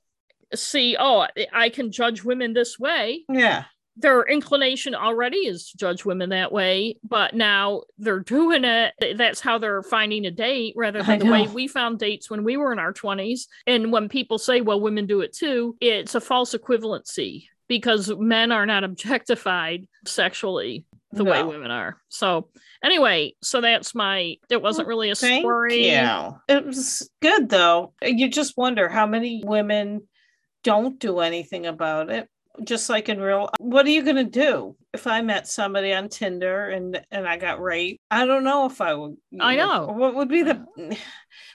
[0.55, 3.25] see oh i can judge women this way.
[3.29, 3.65] Yeah
[3.99, 8.95] their inclination already is to judge women that way, but now they're doing it.
[9.17, 12.57] That's how they're finding a date rather than the way we found dates when we
[12.57, 13.47] were in our 20s.
[13.67, 18.53] And when people say, well, women do it too, it's a false equivalency because men
[18.53, 21.33] are not objectified sexually the no.
[21.33, 21.97] way women are.
[22.09, 22.51] So
[22.85, 25.87] anyway, so that's my it wasn't really a Thank story.
[25.87, 26.33] Yeah.
[26.49, 27.95] It was good though.
[28.03, 30.07] You just wonder how many women
[30.63, 32.29] don't do anything about it
[32.65, 36.09] just like in real what are you going to do if i met somebody on
[36.09, 39.87] tinder and and i got raped i don't know if i would I know.
[39.97, 40.67] what would be the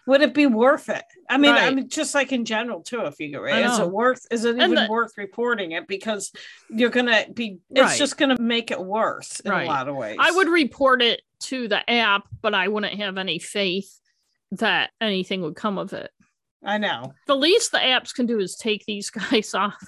[0.08, 1.76] would it be worth it i mean i Right.
[1.76, 4.56] mean just like in general too if you get raped is it worth is it
[4.56, 6.32] And even the- worth reporting it because
[6.70, 7.97] you're gonna be it's Right.
[7.97, 9.64] just gonna make it worse in Right.
[9.68, 13.18] a lot of ways I would report it to the app, but I wouldn't have
[13.18, 13.99] any faith
[14.51, 16.10] that anything would come of it.
[16.64, 19.84] i know The least the apps can do is take these guys off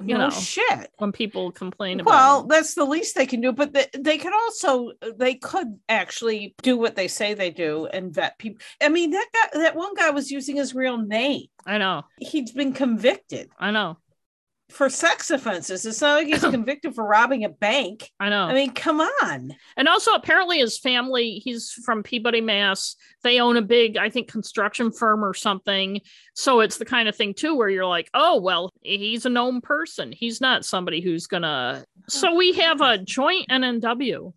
[0.00, 2.48] You no know, shit when people complain about Well, them.
[2.48, 6.76] that's the least they can do, but they, they could also they could actually do
[6.78, 8.60] what they say they do and vet people.
[8.80, 11.46] I mean, that guy, that one guy was using his real name.
[11.66, 12.04] I know.
[12.18, 13.98] He's been convicted I know.
[14.70, 15.86] For sex offenses.
[15.86, 18.10] It's not like he's convicted for robbing a bank.
[18.20, 18.42] I know.
[18.42, 19.54] I mean, come on.
[19.76, 22.96] And also, apparently, his family, he's from Peabody, Mass.
[23.22, 26.00] They own a big, I think, construction firm or something.
[26.34, 29.60] So it's the kind of thing, too, where you're like, oh, well, he's a known
[29.60, 30.12] person.
[30.12, 31.82] He's not somebody who's going to.
[31.82, 34.32] Oh, so we have a joint NNW.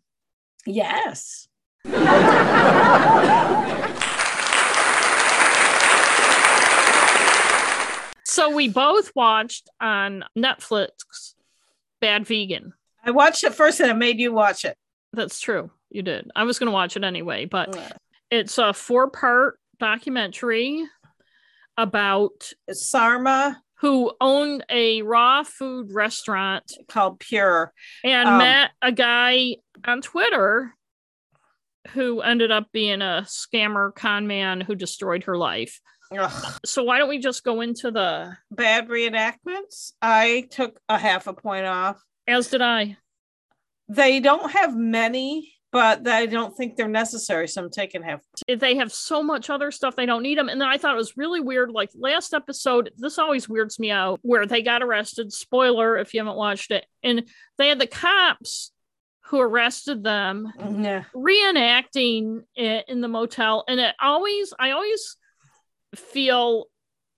[0.66, 1.48] Yes.
[8.52, 11.36] So we both watched on Netflix
[12.02, 12.74] Bad Vegan.
[13.04, 14.76] I watched it first and I made you watch it.
[15.14, 15.72] That's true.
[15.90, 16.30] You did.
[16.36, 17.78] I was going to watch it anyway, but
[18.30, 20.84] it's a four part documentary
[21.78, 27.72] about Sarma who owned a raw food restaurant called Pure.
[28.04, 30.76] and Um, met a guy on Twitter
[31.92, 35.80] who ended up being a scammer con man who destroyed her life.
[36.18, 36.60] Ugh.
[36.66, 39.94] So why don't we just go into the Bad reenactments.
[40.02, 42.02] I took a half a point off.
[42.28, 42.98] as did I.
[43.88, 47.48] They don't have many, but I don't think they're necessary.
[47.48, 48.22] So I'm taking half.
[48.48, 50.50] They have so much other stuff they don't need them.
[50.50, 51.72] And then I thought it was really weird.
[51.72, 55.34] Like last episode, this always weirds me out where they got arrested.
[55.34, 56.86] Spoiler if you haven't watched it.
[57.04, 57.24] And
[57.58, 58.72] they had the cops
[59.26, 60.84] who arrested them mm-hmm.
[60.84, 61.04] Yeah.
[61.16, 65.16] reenacting it in the motel and it always i always
[65.96, 66.66] feel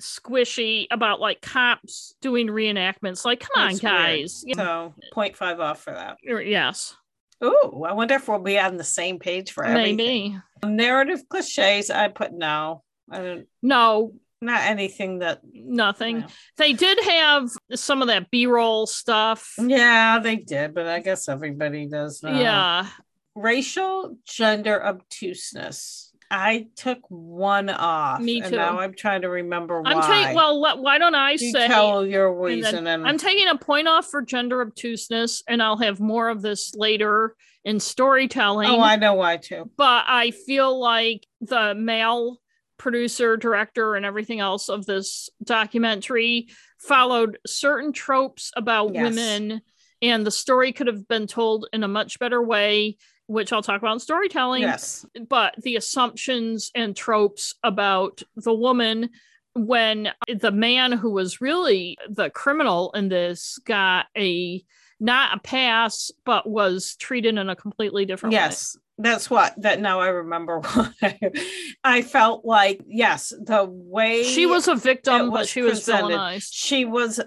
[0.01, 3.93] squishy about like cops doing reenactments like come on It's weird.
[3.93, 6.17] guys So 0.5 off for that.
[6.29, 6.95] Er, yes
[7.43, 9.95] Ooh, I wonder if we'll be on the same page for everything.
[9.97, 12.83] maybe Narrative cliches, I put no.
[13.11, 15.39] I don't, no not anything that.
[15.53, 16.27] nothing no.
[16.57, 21.87] they did have some of that b-roll stuff Yeah, they did, but I guess everybody
[21.87, 22.37] does now.
[22.39, 22.87] yeah
[23.35, 26.12] Racial gender obtuseness.
[26.31, 28.19] I took one off.
[28.21, 28.55] Me And too.
[28.57, 29.91] now I'm trying to remember why.
[29.93, 33.07] i'm taking well let, why don't i you say tell your and reason then and,
[33.07, 37.35] I'm taking a point off for gender obtuseness, and I'll have more of this later
[37.65, 38.69] in storytelling.
[38.69, 39.69] oh, I know why too.
[39.77, 42.39] but I feel like the male
[42.77, 46.49] producer, director, and everything else of this documentary
[46.79, 49.03] followed certain tropes about Yes.
[49.15, 49.61] women,
[50.01, 52.97] and the story could have been told in a much better way,
[53.33, 54.61] which I'll talk about in storytelling.
[54.61, 55.05] Yes.
[55.27, 59.09] But the assumptions and tropes about the woman
[59.55, 64.63] when the man who was really the criminal in this got a
[64.99, 68.39] not a pass but was treated in a completely different way.
[68.39, 68.77] Yes.
[68.99, 71.31] That's what that now I remember why
[71.83, 75.85] I felt like yes, the way she was a victim, it but was she was
[75.85, 76.49] villainized.
[76.51, 77.19] she was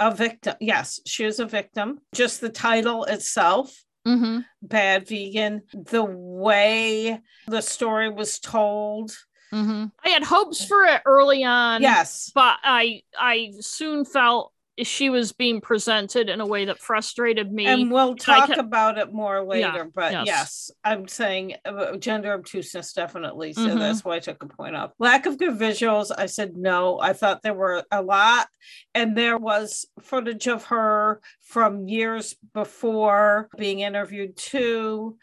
[0.00, 0.54] a victim.
[0.60, 2.00] Yes, she was a victim.
[2.14, 9.12] Just the title itself, hmm Bad Vegan, the way the story was told.
[9.50, 12.30] hmm I had hopes for it early on, yes.
[12.34, 14.51] but I I soon felt
[14.82, 17.66] she was being presented in a way that frustrated me.
[17.66, 20.26] And we'll talk kept- about it more later, but yes.
[20.26, 20.70] yes.
[20.82, 23.52] I'm saying uh, gender obtuseness definitely.
[23.52, 23.78] So Mhm.
[23.78, 24.92] that's why I took a point off.
[24.98, 26.10] Lack of good visuals.
[26.16, 26.98] I said no.
[26.98, 28.48] I thought there were a lot,
[28.94, 35.18] and there was footage of her from years before being interviewed too,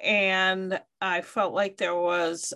[0.00, 2.52] and I felt like there was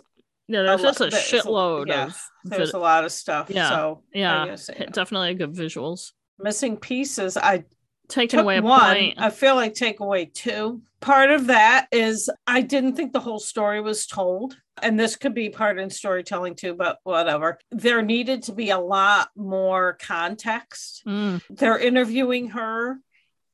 [0.47, 3.05] yeah, there's a just a there's a- shitload yeah, of there was vi- a lot
[3.05, 3.51] of stuff.
[3.51, 4.86] Yeah, So yeah, say no.
[4.86, 6.12] definitely good visuals.
[6.39, 7.36] Missing pieces.
[7.36, 7.64] I
[8.09, 8.80] took away a one.
[8.80, 9.14] point.
[9.18, 10.82] I feel like take away two.
[11.01, 14.57] Part of that is I didn't think the whole story was told.
[14.80, 17.59] And this could be part in storytelling too, but whatever.
[17.70, 21.03] There needed to be a lot more context.
[21.07, 22.99] Mm, They're interviewing her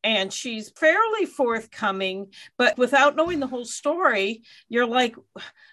[0.05, 2.26] and she's fairly forthcoming,
[2.59, 5.16] but without knowing the whole story, you're like,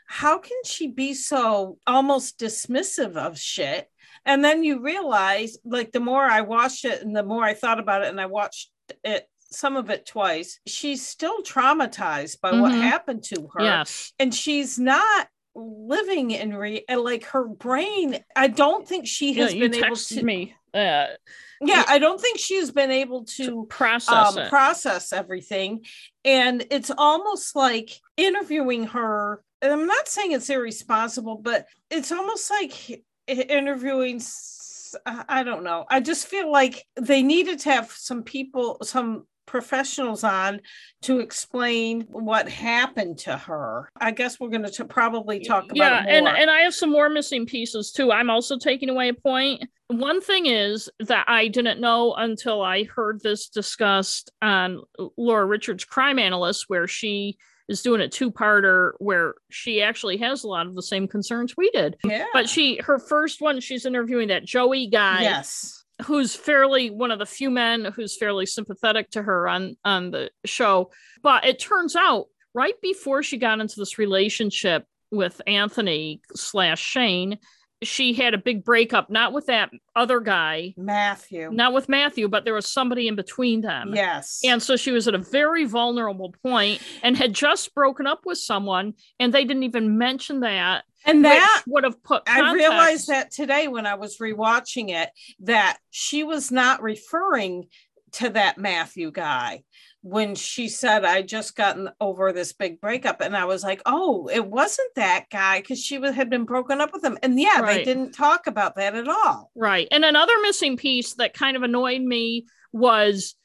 [0.06, 3.91] how can she be so almost dismissive of shit?
[4.26, 7.80] And then you realize, like, the more I watched it and the more I thought
[7.80, 8.72] about it, and I watched
[9.04, 12.82] it, some of it twice, she's still traumatized by what Mhm.
[12.82, 13.64] happened to her.
[13.66, 14.14] yes.
[14.20, 19.54] And she's not living in re like her brain i don't think she Yeah, has
[19.54, 21.08] you been able to me Uh,
[21.60, 25.84] yeah, I don't think she's been able to, to process um, process everything.
[26.24, 29.44] And it's almost like interviewing her.
[29.62, 34.22] And I'm not saying it's irresponsible, but it's almost like interviewing.
[35.06, 35.86] I don't know.
[35.90, 40.62] I just feel like they needed to have some people, some professionals on
[41.02, 43.90] to explain what happened to her.
[44.00, 46.90] I guess we're going to probably talk about yeah, it and and I have some
[46.90, 48.12] more missing pieces too.
[48.12, 49.64] I'm also taking away a point.
[49.88, 54.84] One thing is that I didn't know until I heard this discussed on
[55.18, 57.38] Laura Richards' Crime Analyst, where she
[57.72, 61.72] is doing a two-parter where she actually has a lot of the same concerns we
[61.72, 61.96] did.
[62.04, 62.26] yeah.
[62.34, 65.84] But she her first one, she's interviewing that Joey guy yes.
[66.04, 70.30] who's fairly one of the few men who's fairly sympathetic to her on on the
[70.46, 70.92] show
[71.22, 77.38] but it turns out right before she got into this relationship with anthony slash shane
[77.84, 81.50] she had a big breakup not with that other guy Matthew.
[81.52, 84.42] not with matthew but there was somebody in between them Yes.
[84.44, 88.38] and so she was at a very vulnerable point and had just broken up with
[88.38, 93.32] someone and they didn't even mention that and that would have put I realized that
[93.32, 95.10] today when I was rewatching it
[95.42, 97.68] that she was not referring
[98.14, 99.64] to that Matthew guy
[100.04, 104.28] when she said I just gotten over this big breakup and I was like oh
[104.34, 107.62] it wasn't that guy because she was, had been broken up with him and yeah
[107.64, 109.88] they didn't talk about that at all Right.
[109.92, 113.36] And another missing piece that kind of annoyed me was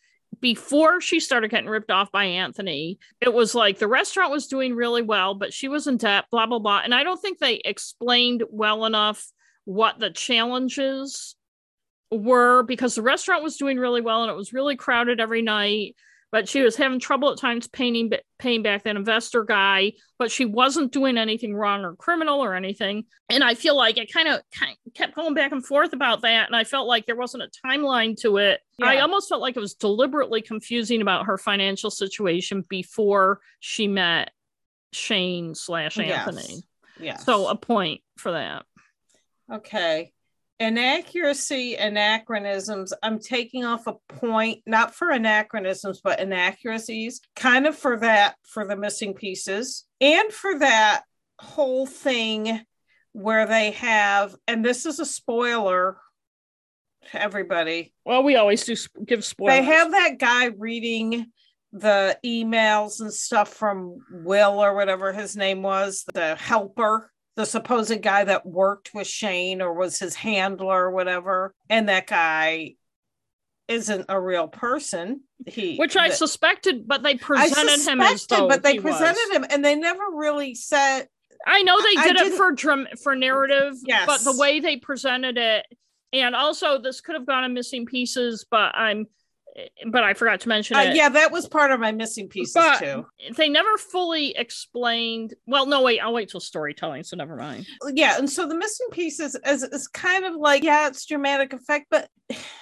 [0.41, 4.75] before she started getting ripped off by Anthony, it was like the restaurant was doing
[4.75, 6.81] really well, but she was in debt, blah, blah, blah.
[6.85, 9.27] And I don't think they explained well enough
[9.65, 11.37] what the challenges
[12.11, 15.97] were because the restaurant was doing really well and it was really crowded every night.
[16.37, 20.45] But she was having trouble at times paying paying back that investor guy, but she
[20.45, 23.05] wasn't doing anything wrong or criminal or anything.
[23.30, 24.43] And I feel like it kind of
[24.93, 28.20] kept going back and forth about that, and I felt like there wasn't a timeline
[28.20, 28.61] to it.
[28.82, 34.30] I almost felt like it was deliberately confusing about her financial situation before she met
[34.93, 36.28] Shane slash Yes.
[36.28, 36.64] Anthony.
[37.01, 38.66] yeah So a point for that.
[39.51, 40.12] Okay.
[40.59, 42.93] Inaccuracy, anachronisms.
[43.03, 48.67] I'm taking off a point, not for anachronisms, but inaccuracies, kind of for that, for
[48.67, 51.03] the missing pieces, and for that
[51.39, 52.63] whole thing
[53.13, 55.99] where they have, and this is a spoiler
[57.13, 59.57] to everybody, Well, we always do give spoilers.
[59.59, 61.27] they have that guy reading
[61.73, 68.01] the emails and stuff from Will or whatever his name was, the helper, the supposed
[68.03, 71.55] guy that worked with Shane or was his handler or whatever.
[71.68, 72.74] And that guy
[73.68, 75.22] isn't a real person.
[75.47, 78.80] He which I the- suspected, but they presented him as suspected, though but they he
[78.80, 79.37] presented was.
[79.37, 81.09] him and they never really said
[81.47, 84.07] I know they I did it for dram- for narrative, Yes.
[84.07, 85.66] but the way they presented it,
[86.12, 89.07] and also this could have gone in missing pieces, but I'm,
[89.91, 90.97] but I forgot to mention uh, it.
[90.97, 93.07] yeah, that was part of my missing pieces But too.
[93.37, 95.35] they never fully explained.
[95.47, 97.67] Well, no, wait, I'll wait till storytelling, so never mind.
[97.93, 101.87] yeah and so the missing pieces is, is kind of like yeah it's dramatic effect
[101.91, 102.09] but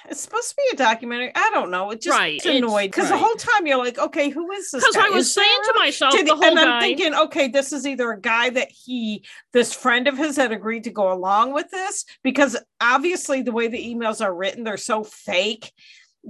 [0.09, 3.19] it's supposed to be a documentary i don't know it just Right, annoyed because right.
[3.19, 4.97] the whole time you're like okay who is this Because?
[4.97, 8.11] I was Is saying to myself the whole and i'm thinking okay this is either
[8.13, 9.25] a guy that he
[9.55, 13.69] this friend of his had agreed to go along with this because obviously the way
[13.69, 15.73] the emails are written they're so fake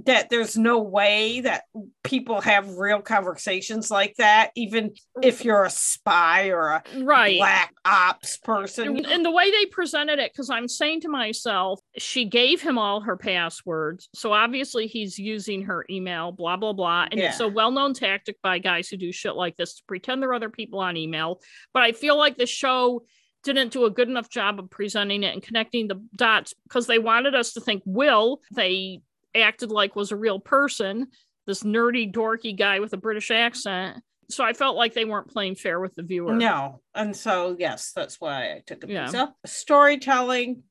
[0.03, 1.63] that there's no way that
[2.03, 4.93] people have real conversations like that even
[5.23, 7.37] if you're a spy or a right.
[7.37, 11.79] black ops person And, and the way they presented it, because I'm saying to myself,
[11.97, 14.09] she gave him all her passwords.
[14.13, 17.07] So obviously he's using her email, blah, blah, blah.
[17.09, 20.21] And it's a well known tactic by guys who do shit like this to pretend
[20.21, 21.39] they're other people on email.
[21.73, 23.03] But I feel like the show
[23.43, 26.99] didn't do a good enough job of presenting it and connecting the dots because they
[26.99, 29.01] wanted us to think Will, they
[29.35, 31.07] acted like was a real person,
[31.45, 34.01] this nerdy, dorky guy with a British accent.
[34.29, 36.33] So I felt like they weren't playing fair with the viewer.
[36.33, 36.81] No.
[36.95, 39.05] And so, yes, that's why I took a Yeah.
[39.05, 39.35] piece up.
[39.45, 40.63] Storytelling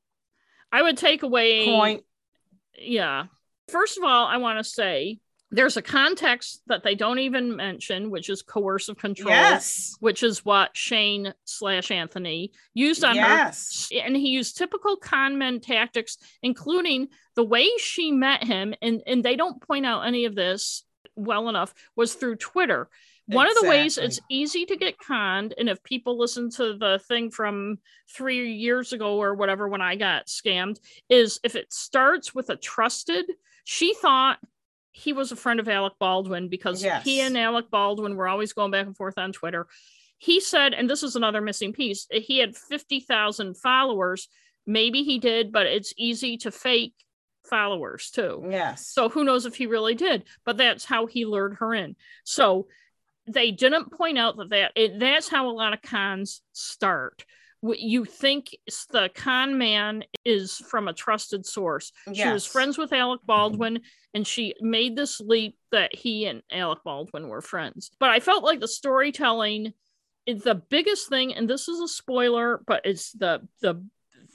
[0.71, 2.03] I would take away point.
[2.77, 3.25] yeah.
[3.69, 5.19] First of all, I want to say
[5.55, 9.95] there's a context that they don't even mention, which is coercive control, Yes.
[9.99, 13.89] which is what Shane slash Anthony used on Yes.
[13.91, 13.99] her.
[14.01, 19.23] And he used typical con men tactics, including the way she met him, and, and
[19.23, 20.83] they don't point out any of this
[21.15, 22.89] well enough, was through Twitter.
[23.27, 27.01] One of the ways it's easy to get conned, and if people listen to the
[27.07, 30.77] thing from three years ago or whatever when I got scammed,
[31.09, 33.25] is if it starts with a trusted,
[33.63, 34.37] she thought
[34.95, 37.03] he was a friend of Alec Baldwin because Yes.
[37.03, 39.67] he and Alec Baldwin were always going back and forth on Twitter.
[40.17, 44.29] He said, and this is another missing piece, he had 50,000 followers.
[44.65, 46.93] Maybe he did, but it's easy to fake
[47.43, 48.47] followers too.
[48.49, 48.87] Yes.
[48.87, 51.97] So who knows if he really did, but that's how he lured her in.
[52.23, 52.67] So
[53.27, 57.25] they didn't point out that, that it, that's how a lot of cons start.
[57.73, 58.55] You think
[58.91, 61.91] the con man is from a trusted source.
[62.07, 62.17] Yes.
[62.17, 63.83] She was friends with Alec Baldwin mm-hmm.
[64.13, 67.91] and she made this leap that he and Alec Baldwin were friends.
[67.99, 69.73] But I felt like the storytelling
[70.27, 73.85] the biggest thing and this is a spoiler but it's the the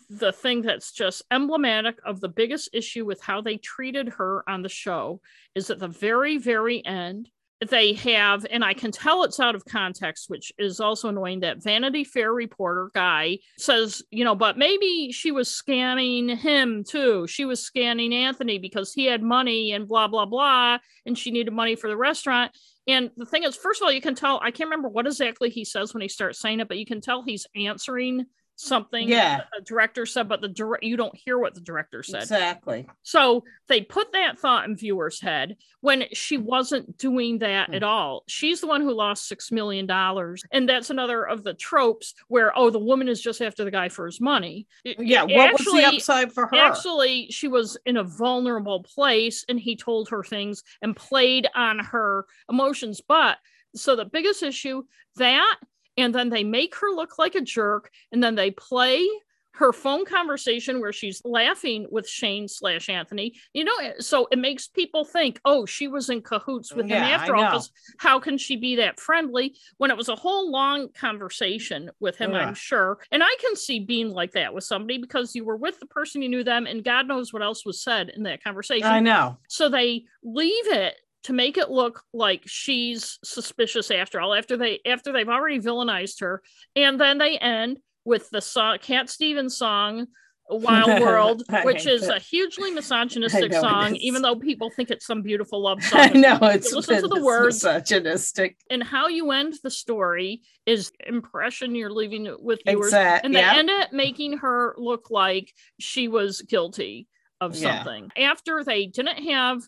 [0.09, 4.63] the thing that's just emblematic of the biggest issue with how they treated her on
[4.63, 5.21] the show
[5.55, 7.29] is at the very very end
[7.69, 11.63] they have and i can tell it's out of context which is also annoying that
[11.63, 17.27] vanity fair reporter guy says you know but maybe she was scanning him too.
[17.27, 21.53] She was scanning anthony because he had money and blah blah blah and she needed
[21.53, 22.53] money for the restaurant.
[22.87, 25.51] And the thing is first of all you can tell i can't remember what exactly
[25.51, 28.27] he says when he starts saying it but you can tell he's answering
[28.61, 29.43] something yeah.
[29.57, 32.23] the director said but the direct you don't hear what the director said.
[32.23, 32.87] Exactly.
[33.03, 37.77] So they put that thought in viewers head when she wasn't doing that mm.
[37.77, 38.25] at all.
[38.29, 42.57] She's the one who lost six million dollars and that's another of the tropes where
[42.57, 44.67] oh the woman is just after the guy for his money.
[44.85, 46.57] Yeah what actually, was the upside for her?
[46.57, 51.79] actually she was in a vulnerable place and he told her things and played on
[51.79, 53.01] her emotions.
[53.07, 53.39] But
[53.75, 54.83] so the biggest issue
[55.17, 55.57] that
[56.01, 59.07] and then they make her look like a jerk and then they play
[59.53, 64.69] her phone conversation where she's laughing with Shane slash Anthony, you know, so it makes
[64.69, 67.45] people think, oh, she was in cahoots with yeah, him after all.
[67.45, 72.17] Because how can she be that friendly when it was a whole long conversation with
[72.17, 72.33] him?
[72.33, 72.39] Yeah.
[72.39, 75.79] I'm sure, and I can see being like that with somebody because you were with
[75.79, 78.87] the person, you knew them, and God knows what else was said in that conversation.
[78.87, 79.37] I know.
[79.49, 80.95] So they leave it
[81.25, 86.21] to make it look like she's suspicious after all after they after they've already villainized
[86.21, 86.43] her
[86.77, 90.07] and then they end with the song cat stevens song
[90.49, 92.17] wild world which is it.
[92.17, 96.39] a hugely misogynistic song even though people think it's some beautiful love song i know
[96.43, 101.93] it's listen to the words misogynistic and how you end the story is impression you're
[101.93, 103.57] leaving with viewers and they yep.
[103.57, 107.07] end up making her look like she was guilty
[107.41, 108.31] of something yeah.
[108.31, 109.63] after they didn't have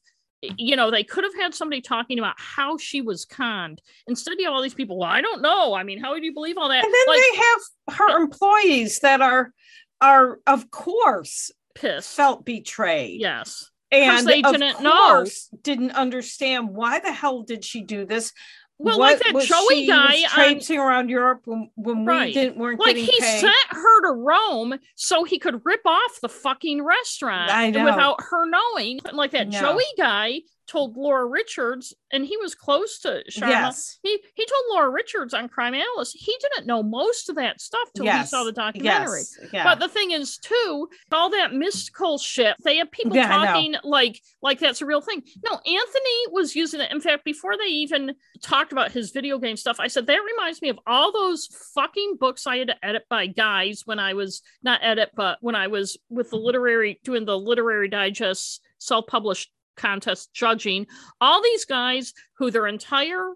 [0.57, 3.81] you know, they could have had somebody talking about how she was conned.
[4.07, 4.99] Instead, you have all these people.
[4.99, 5.75] Well, I don't know.
[5.75, 6.85] I mean, how would you believe all that?
[6.85, 9.53] And then like, they have her employees that are
[10.01, 13.21] are of course pissed, felt betrayed.
[13.21, 15.25] Yes, and they didn't know,
[15.63, 18.33] didn't understand why the hell did she do this?
[18.79, 22.27] Well, what, like that Joey guy um, traipsing on, around Europe when, when right.
[22.27, 23.41] we didn't weren't like he paid.
[23.41, 28.99] sent her to Rome so he could rip off the fucking restaurant without her knowing.
[29.13, 29.61] Like that no.
[29.61, 33.53] Joey guy told Laura Richards, and he was close to Sarma.
[33.53, 33.99] Yes.
[34.03, 37.89] He he told Laura Richards on Crime Analyst he didn't know most of that stuff
[37.95, 38.27] till yes.
[38.27, 39.21] he saw the documentary.
[39.21, 39.39] Yes.
[39.53, 39.65] Yeah.
[39.65, 42.57] But the thing is, too, all that mystical shit.
[42.63, 45.23] They have people yeah, talking like like that's a real thing.
[45.45, 46.93] No, Anthony was using it.
[46.93, 50.63] In fact, before they even talked about his video game stuff, I said that reminds
[50.63, 54.43] me of all those fucking books I had to edit by guys when I was
[54.63, 60.33] not edit, but when I was with the literary doing the literary digest self-published contest
[60.33, 60.87] judging
[61.21, 63.33] all these guys who their entire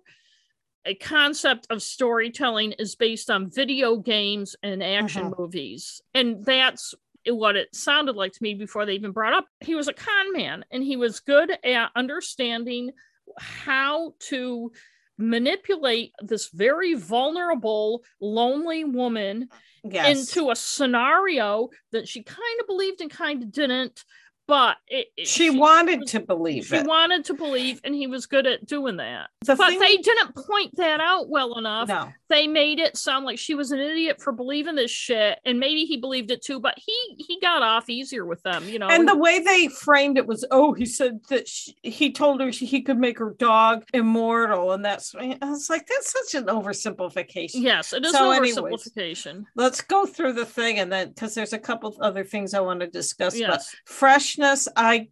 [0.86, 5.34] uh, concept of storytelling is based on video games and action uh-huh.
[5.38, 6.94] movies and that's
[7.28, 10.32] what it sounded like to me before they even brought up he was a con
[10.32, 12.90] man and he was good at understanding
[13.38, 14.70] how to
[15.18, 19.48] manipulate this very vulnerable lonely woman
[19.82, 20.34] yes.
[20.34, 24.04] into a scenario that she kind of believed and kind of didn't
[24.46, 26.86] but it, it, she, she, wanted was, to believe she it.
[26.86, 30.74] wanted to believe and he was good at doing that the but they didn't point
[30.76, 32.12] that out well enough no.
[32.28, 35.84] they made it sound like she was an idiot for believing this shit and maybe
[35.84, 39.08] he believed it too but he he got off easier with them you know and
[39.08, 42.66] the way they framed it was oh he said that she, he told her she,
[42.66, 47.50] he could make her dog immortal and that's i was like that's such an oversimplification
[47.54, 51.34] yes it is so an oversimplification anyways, let's go through the thing and then because
[51.34, 53.48] there's a couple other things i want to discuss yes.
[53.50, 54.35] but fresh
[54.76, 55.08] I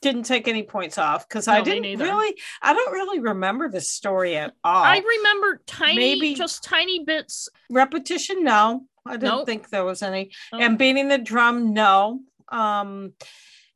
[0.00, 3.90] didn't take any points off because no, I didn't really I don't really remember this
[3.90, 4.84] story at all.
[4.84, 7.48] I remember tiny maybe just tiny bits.
[7.70, 8.84] Repetition, no.
[9.04, 9.46] I didn't nope.
[9.46, 10.32] think there was any.
[10.52, 10.58] Oh.
[10.58, 12.20] And beating the drum, no.
[12.48, 13.14] Um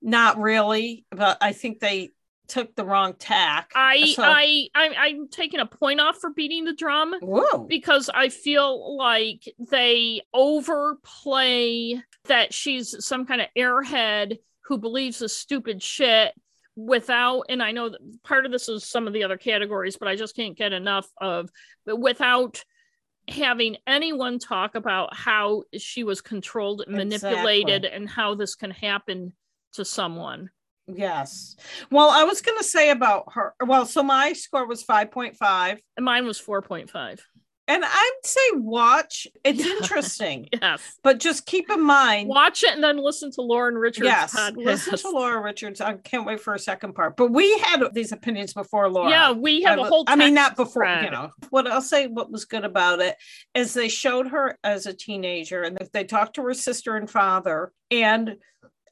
[0.01, 2.11] not really, but I think they
[2.49, 3.73] took the wrong tack.
[3.75, 4.23] I so.
[4.25, 7.67] I I'm, I'm taking a point off for beating the drum Whoa.
[7.67, 15.37] because I feel like they overplay that she's some kind of airhead who believes this
[15.37, 16.33] stupid shit
[16.75, 20.09] without and i know that part of this is some of the other categories but
[20.09, 21.51] i just can't get enough of
[21.87, 22.65] without
[23.29, 27.97] having anyone talk about how she was controlled and manipulated exactly.
[27.97, 29.33] and how this can happen
[29.73, 30.51] to someone
[30.87, 31.57] Yes.
[31.91, 33.55] Well, I was going to say about her.
[33.65, 35.79] Well, so my score was 5.5.
[35.97, 37.21] And mine was 4.5.
[37.73, 39.27] And I'd say watch.
[39.45, 39.73] It's Yeah.
[39.81, 40.99] interesting, Yes.
[41.03, 42.29] but just keep in mind.
[42.29, 44.57] Watch it and then listen to Laura Richards' Yes, podcast.
[44.57, 45.81] listen to Laura Richards.
[45.81, 47.17] I can't wait for a second part.
[47.17, 49.09] But we had these opinions before Laura.
[49.09, 50.05] Yeah, we have I a whole.
[50.07, 51.05] I mean, not before, thread.
[51.05, 51.31] you know.
[51.49, 53.17] What I'll say what was good about it
[53.55, 57.73] is they showed her as a teenager and they talked to her sister and father.
[57.91, 58.37] And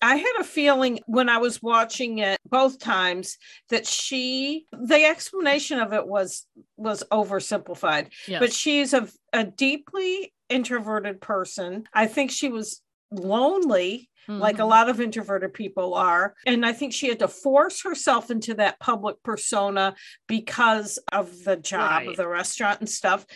[0.03, 3.37] I had a feeling when I was watching it both times
[3.69, 6.47] that she the explanation of it was
[6.77, 8.09] was oversimplified.
[8.27, 8.41] Yes.
[8.41, 11.85] But she's a, a deeply introverted person.
[11.93, 14.69] I think she was lonely like a Mhm.
[14.69, 16.35] lot of introverted people are.
[16.47, 19.97] And I think she had to force herself into that public persona
[20.29, 22.09] because of the job Right.
[22.09, 23.27] of the restaurant and stuff.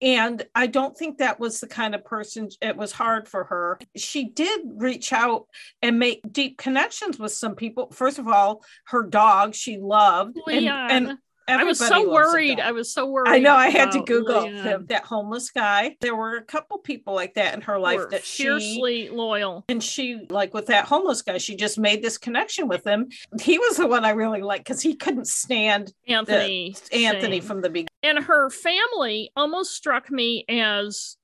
[0.00, 3.78] And I don't think that was the kind of person it was hard for her.
[3.96, 5.46] She did reach out
[5.82, 7.90] and make deep connections with some people.
[7.90, 10.38] First of all, her dog she loved.
[10.38, 10.90] Oh, and, Leon.
[10.90, 11.18] and
[11.48, 12.60] I was so worried.
[12.60, 13.30] I was so worried.
[13.30, 15.96] I know I had to Google him, that homeless guy.
[16.00, 19.08] There were a couple people like that in her life Were that she was fiercely
[19.08, 19.64] loyal.
[19.68, 23.08] and she like with that homeless guy she just made this connection with him
[23.40, 26.76] he was the one i really liked because he couldn't stand Anthony.
[26.92, 31.16] anthony from the beginning and her family almost struck me as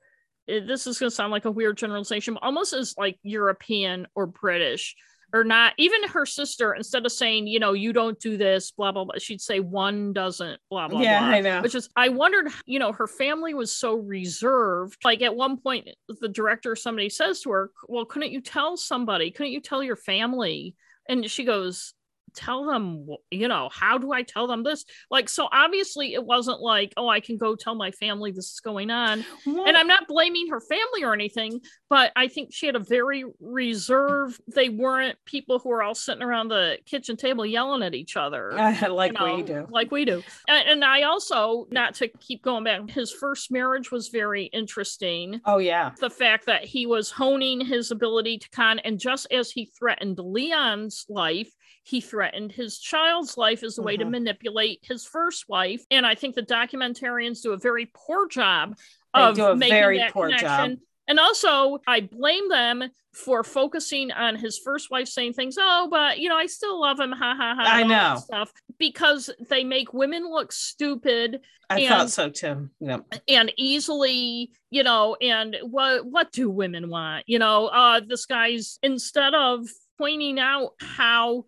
[0.49, 4.07] eh, this is going to sound like a weird generalization, but almost as like European
[4.14, 4.97] or British
[5.35, 5.72] or not.
[5.79, 9.16] Even her sister, instead of saying, you know, you don't do this, blah, blah, blah,
[9.18, 11.29] she'd say one doesn't, blah, blah, yeah blah.
[11.29, 14.97] i know Which is, I wondered, you know, her family was so reserved.
[15.05, 18.77] Like at one point, the director, or somebody says to her, Well, couldn't you tell
[18.77, 19.33] somebody?
[19.33, 20.77] Couldn't you tell your family?
[21.09, 21.95] And she goes,
[22.35, 24.85] Tell them, you know, how do I tell them this?
[25.11, 28.61] Like, so obviously it wasn't like, Oh, I can go tell my family this is
[28.61, 29.24] going on.
[29.47, 33.24] And I'm not blaming her family or anything, but I think she had a very
[33.41, 38.16] reserved, they weren't people who were all sitting around the kitchen table yelling at each
[38.16, 38.53] other
[38.89, 40.22] like you know, we do Like we do.
[40.49, 45.41] And, and I also, not to keep going back, his first marriage was very interesting.
[45.47, 49.51] oh yeah The fact that he was honing his ability to con, and just as
[49.51, 51.51] he threatened Leon's life,
[51.85, 54.11] he threatened his child's life as a way to Mhm.
[54.11, 55.85] manipulate his first wife.
[55.91, 58.76] And I think the documentarians do a very poor job
[59.14, 60.39] They of making very that poor job.
[60.41, 60.80] connection.
[61.07, 66.18] And also, I blame them for focusing on his first wife saying things, oh, but
[66.18, 67.62] you know, I still love him, ha ha ha.
[67.62, 68.20] I and all that know.
[68.20, 74.51] stuff because they make women look stupid i and- thought so too yeah and easily,
[74.70, 77.24] you know, and what what do women want?
[77.28, 79.66] You know, uh this guy's instead of
[79.99, 81.45] pointing out how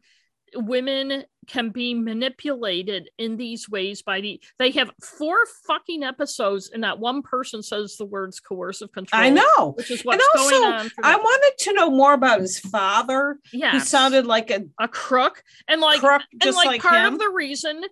[0.57, 5.37] women can be manipulated in these ways by the they have four
[5.67, 9.23] fucking episodes and that one person says the words coercive control.
[9.23, 10.91] i know Which is and what's also going on.
[11.03, 15.43] I wanted to know more about his father yeah he sounded like a a crook
[15.69, 17.83] and like crook and just like, like, part him of the reason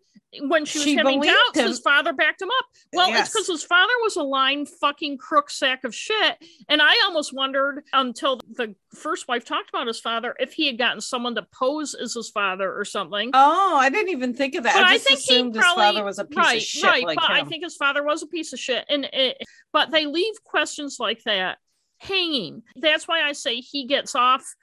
[0.40, 1.66] when she was She having doubts, him.
[1.68, 2.66] his father backed him up.
[2.92, 6.36] Well, it's because his father was a lying fucking crook sack of shit.
[6.68, 10.78] And I almost wondered until the first wife talked about his father if he had
[10.78, 13.30] gotten someone to pose as his father or something.
[13.34, 15.64] oh i didn't even think of that But i I just think he assumed his
[15.64, 17.04] father was a piece right, of shit right.
[17.04, 18.84] like but him I think his father was a piece of shit.
[18.88, 19.38] And it,
[19.72, 21.58] but they leave questions like that
[21.98, 22.62] hanging.
[22.76, 24.54] That's why I say he gets off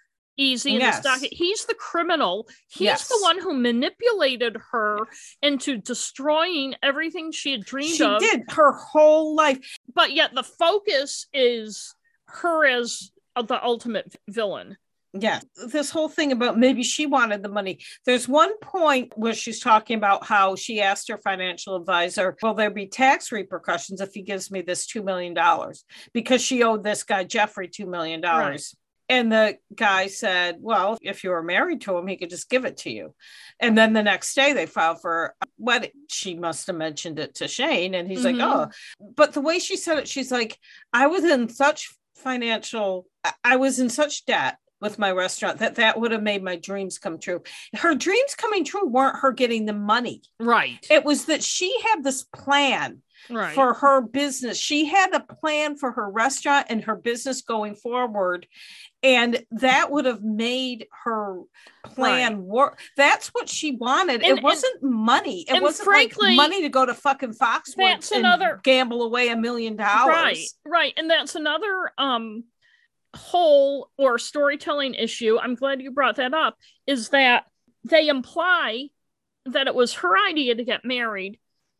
[0.41, 0.97] easy in Yes.
[0.97, 1.33] this docket.
[1.33, 2.47] He's the criminal.
[2.67, 3.07] He's Yes.
[3.07, 4.97] the one who manipulated her
[5.41, 8.19] into destroying everything she had dreamed she of.
[8.21, 11.95] did her whole life But yet the focus is
[12.27, 14.77] her as the ultimate villain.
[15.13, 17.79] Yeah, this whole thing about maybe she wanted the money.
[18.05, 22.69] There's one point where she's talking about how she asked her financial advisor, Will there
[22.71, 25.35] be tax repercussions if he gives me this $2 million?
[26.13, 28.21] Because she owed this guy, Jeffrey, $2 million.
[28.21, 28.61] Right.
[29.11, 32.63] And the guy said, Well, if you were married to him, he could just give
[32.63, 33.13] it to you.
[33.59, 35.91] And then the next day they filed for a wedding.
[36.09, 37.93] She must have mentioned it to Shane.
[37.93, 38.23] And he's Mhm.
[38.23, 38.69] like, Oh,
[39.17, 40.57] but the way she said it, she's like,
[40.93, 43.05] I was in such financial,
[43.43, 46.97] I was in such debt with my restaurant that that would have made my dreams
[46.97, 47.43] come true.
[47.75, 50.21] Her dreams coming true weren't her getting the money.
[50.39, 50.83] Right.
[50.89, 53.53] It was that she had this plan right.
[53.53, 54.57] for her business.
[54.57, 58.47] She had a plan for her restaurant and her business going forward.
[59.03, 61.39] And that would have made her
[61.83, 62.79] plan work.
[62.95, 64.23] That's what she wanted.
[64.23, 65.45] And- it wasn't money.
[65.47, 69.29] It wasn't frankly, like money to go to fucking Foxwoods that's and another- gamble away
[69.29, 70.13] a million dollars.
[70.13, 70.93] Right, right.
[70.97, 72.43] And that's another um
[73.13, 75.37] whole or storytelling issue.
[75.37, 76.55] I'm glad you brought that up,
[76.87, 77.45] is that
[77.83, 78.87] they imply
[79.45, 81.39] that it was her idea to get married,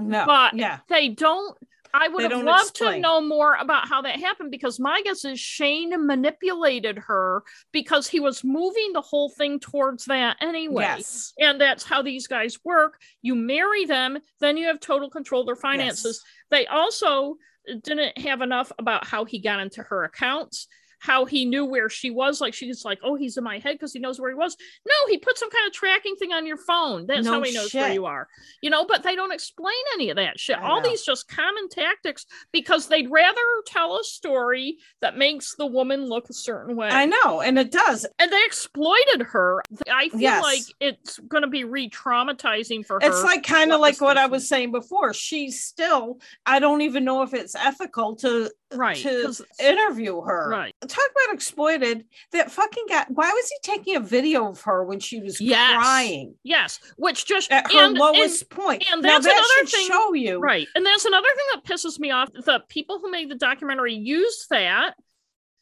[0.09, 0.25] No.
[0.25, 0.79] But- yeah.
[0.89, 1.57] they don't
[1.93, 5.39] I would have loved to know more about how that happened because my guess is
[5.39, 10.83] Shane manipulated her because he was moving the whole thing towards that anyway.
[10.83, 11.33] Yes.
[11.39, 12.99] And that's how these guys work.
[13.21, 16.23] You marry them, then you have total control of their finances.
[16.49, 17.35] They also
[17.83, 20.67] didn't have enough about how he got into her accounts,
[21.01, 22.39] how he knew where she was.
[22.39, 24.55] Like she's like, oh, he's in my head because he knows where he was.
[24.87, 27.07] No, he put some kind of tracking thing on your phone.
[27.07, 28.27] That's No how he knows where you are.
[28.61, 30.57] You know, but they don't explain any of that shit.
[30.59, 30.87] I All know.
[30.89, 36.29] these just common tactics because they'd rather tell a story that makes the woman look
[36.29, 36.89] a certain way.
[36.89, 38.05] I know, and it does.
[38.19, 39.61] and they exploited her.
[39.91, 40.43] I feel Yes.
[40.43, 43.07] like it's going to be re-traumatizing for her.
[43.07, 45.13] It's like kind of like what I was saying before.
[45.13, 50.49] She's still, I don't even know if it's ethical to right, to interview her.
[50.49, 50.75] right.
[50.91, 52.03] Talk about exploited.
[52.33, 53.05] That fucking guy.
[53.07, 55.73] Why was he taking a video of her when she was Yes.
[55.75, 58.83] crying Yes, which just at her and- lowest point?
[58.91, 60.39] and now that's that another thing- show you.
[60.39, 62.29] right, and that's another thing that pisses me off.
[62.33, 64.95] The people who made the documentary used that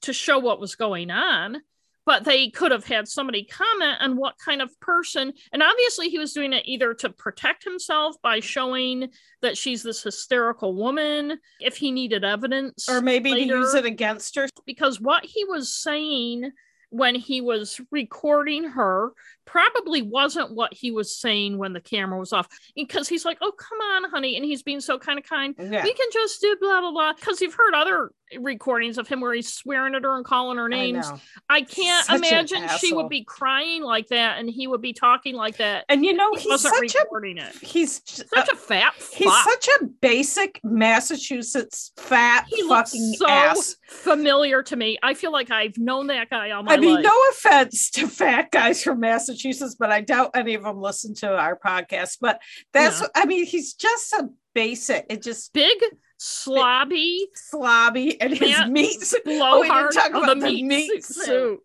[0.01, 1.61] to show what was going on,
[2.05, 5.33] but they could have had somebody comment on what kind of person.
[5.53, 9.09] And obviously, he was doing it either to protect himself by showing
[9.41, 14.35] that she's this hysterical woman, if he needed evidence, Or maybe to use it against
[14.35, 14.47] her.
[14.65, 16.51] because what he was saying
[16.89, 19.11] when he was recording her
[19.45, 23.51] probably wasn't what he was saying when the camera was off because he's like oh
[23.51, 25.83] come on honey and he's being so kind of kind Yeah.
[25.83, 29.33] we can just do blah blah blah because you've heard other recordings of him where
[29.33, 31.19] he's swearing at her and calling her names know.
[31.49, 35.33] i, can't Such imagine she would be crying like that and he would be talking
[35.33, 38.53] like that And you know, he he's wasn't such a recording it he's such uh,
[38.53, 39.45] a fat he's fuck.
[39.49, 43.75] such a basic Massachusetts fat he looks fucking so ass.
[43.87, 47.03] familiar to me i feel like i've known that guy all my I mean, life
[47.03, 51.35] no offense to fat guys from Massachusetts, but I doubt any of them listen to
[51.35, 52.17] our podcast.
[52.21, 52.41] But
[52.73, 53.07] that's, Yeah.
[53.15, 55.77] I mean, he's just a basic, it just big
[56.19, 57.21] slobby
[57.51, 59.21] slobby and his meat suit.
[59.25, 61.25] Oh, we didn't talk about the meat, meat suit.
[61.25, 61.59] suit.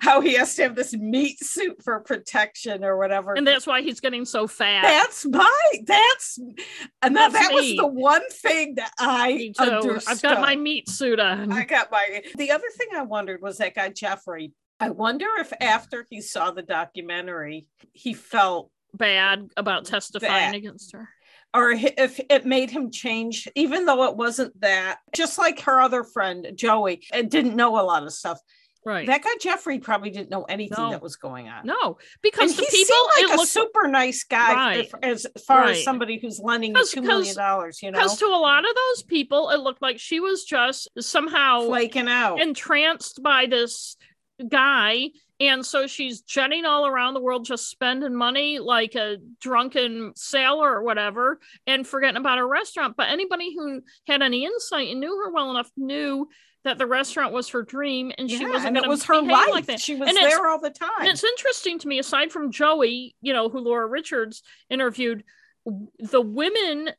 [0.00, 3.34] How he has to have this meat suit for protection or whatever.
[3.34, 4.82] And that's why he's getting so fat.
[4.82, 6.38] that's my, that's,
[7.02, 10.02] and that, that was the one thing that I understood.
[10.08, 11.52] I've got my meat suit on.
[11.52, 12.22] I got my.
[12.36, 14.52] The other thing I wondered was that guy Jeffrey.
[14.80, 20.54] I wonder if after he saw the documentary, he felt, bad about testifying Bad.
[20.54, 21.08] against her.
[21.54, 24.98] Or if it made him change, even though it wasn't that.
[25.14, 28.38] Just like her other friend Joey, and didn't know a lot of stuff.
[28.82, 29.06] Right.
[29.06, 30.90] That guy Jeffrey probably didn't know anything No.
[30.90, 31.66] that was going on.
[31.66, 34.78] no, And because he the people seemed it like a super nice guy Right.
[34.86, 35.70] if- as far Right.
[35.76, 38.74] as somebody who's lending you two million dollars, you know, because to a lot of
[38.74, 42.40] those people, it looked like she was just somehow flaking out.
[42.40, 43.96] entranced by this
[44.48, 45.10] guy.
[45.40, 50.70] And so she's jetting all around the world, just spending money like a drunken sailor
[50.70, 52.94] or whatever, and forgetting about her restaurant.
[52.94, 56.28] But anybody who had any insight and knew her well enough knew
[56.64, 59.48] that the restaurant was her dream, and she wasn't and it was her life.
[59.50, 59.80] like that.
[59.80, 60.90] She was And there all the time.
[61.00, 65.24] And it's interesting to me, aside from Joey, you know, who Laura Richards interviewed,
[65.98, 66.90] the women,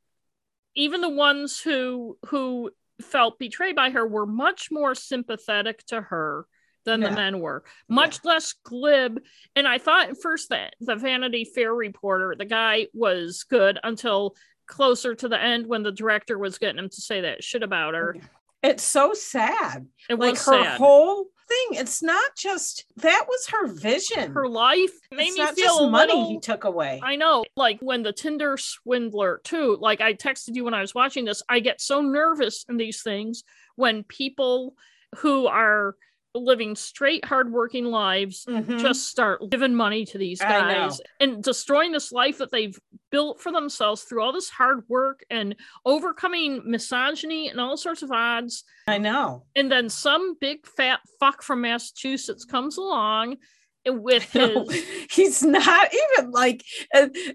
[0.76, 2.72] even the ones who who
[3.03, 6.47] felt betrayed by her, were much more sympathetic to her
[6.85, 7.09] than Yeah.
[7.09, 9.21] the men were, much less glib.
[9.55, 14.35] And I thought at first that the Vanity Fair reporter, the guy, was good until
[14.67, 17.93] closer to the end when the director was getting him to say that shit about
[17.93, 18.15] her.
[18.63, 19.87] It's so sad.
[20.09, 20.77] It like was her sad.
[20.77, 21.79] whole thing.
[21.79, 24.31] It's not just that was her vision.
[24.33, 27.01] her life made it's me feel money little- he took away.
[27.03, 30.93] I know, like when the Tinder swindler too, like I texted you when I was
[30.95, 33.43] watching this, I get so nervous in these things
[33.75, 34.75] when people
[35.17, 35.95] who are
[36.33, 38.79] living straight hardworking lives Mhm.
[38.79, 42.79] just start giving money to these guys and destroying this life that they've
[43.09, 45.55] built for themselves through all this hard work and
[45.85, 49.43] overcoming misogyny and all sorts of odds I know.
[49.55, 53.37] and then some big fat fuck from Massachusetts comes along
[53.85, 54.65] with his No,
[55.11, 56.63] he's not even like.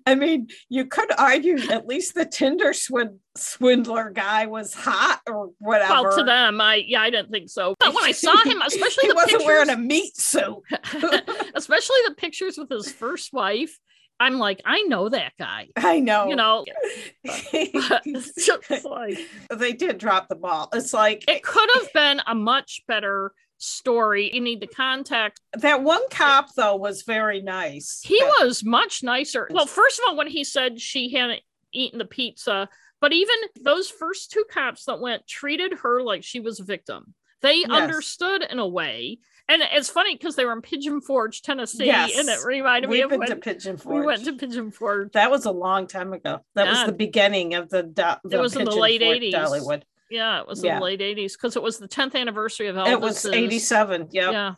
[0.06, 5.50] I mean, you could argue at least the Tinder swin- swindler guy was hot or
[5.58, 6.02] whatever.
[6.02, 7.74] Well, to them, I yeah, I didn't think so.
[7.78, 10.62] But when I saw him, especially he the wasn't pictures, wearing a meat suit.
[11.54, 13.78] especially the pictures with his first wife,
[14.18, 15.68] I'm like, I know that guy.
[15.76, 16.28] I know.
[16.28, 16.64] You know,
[17.24, 19.18] but it's like
[19.50, 20.68] they did drop the ball.
[20.72, 24.32] It's like it could have been a much better story.
[24.34, 25.42] You need the context.
[25.54, 28.00] that one cop though was very nice.
[28.04, 29.48] He That- was much nicer.
[29.50, 31.40] Well, first of all, when he said she hadn't
[31.72, 32.68] eaten the pizza,
[33.00, 37.14] but even those first two cops that went treated her like she was a victim.
[37.42, 37.70] They Yes.
[37.70, 39.18] understood in a way.
[39.48, 42.18] And it's funny because they were in Pigeon Forge, Tennessee, Yes.
[42.18, 44.00] and it reminded me We've of been when to Pigeon Forge.
[44.00, 45.12] we went to Pigeon Forge.
[45.12, 46.40] that was a long time ago.
[46.54, 49.32] That was the beginning of the, do- the was in the late 80s.
[49.34, 49.82] Dollywood.
[50.10, 50.74] Yeah, it was Yeah.
[50.74, 52.92] in the late 80s because it was the 10th anniversary of Elvis.
[52.92, 54.08] It was 87.
[54.12, 54.32] Yep.
[54.32, 54.54] Yeah,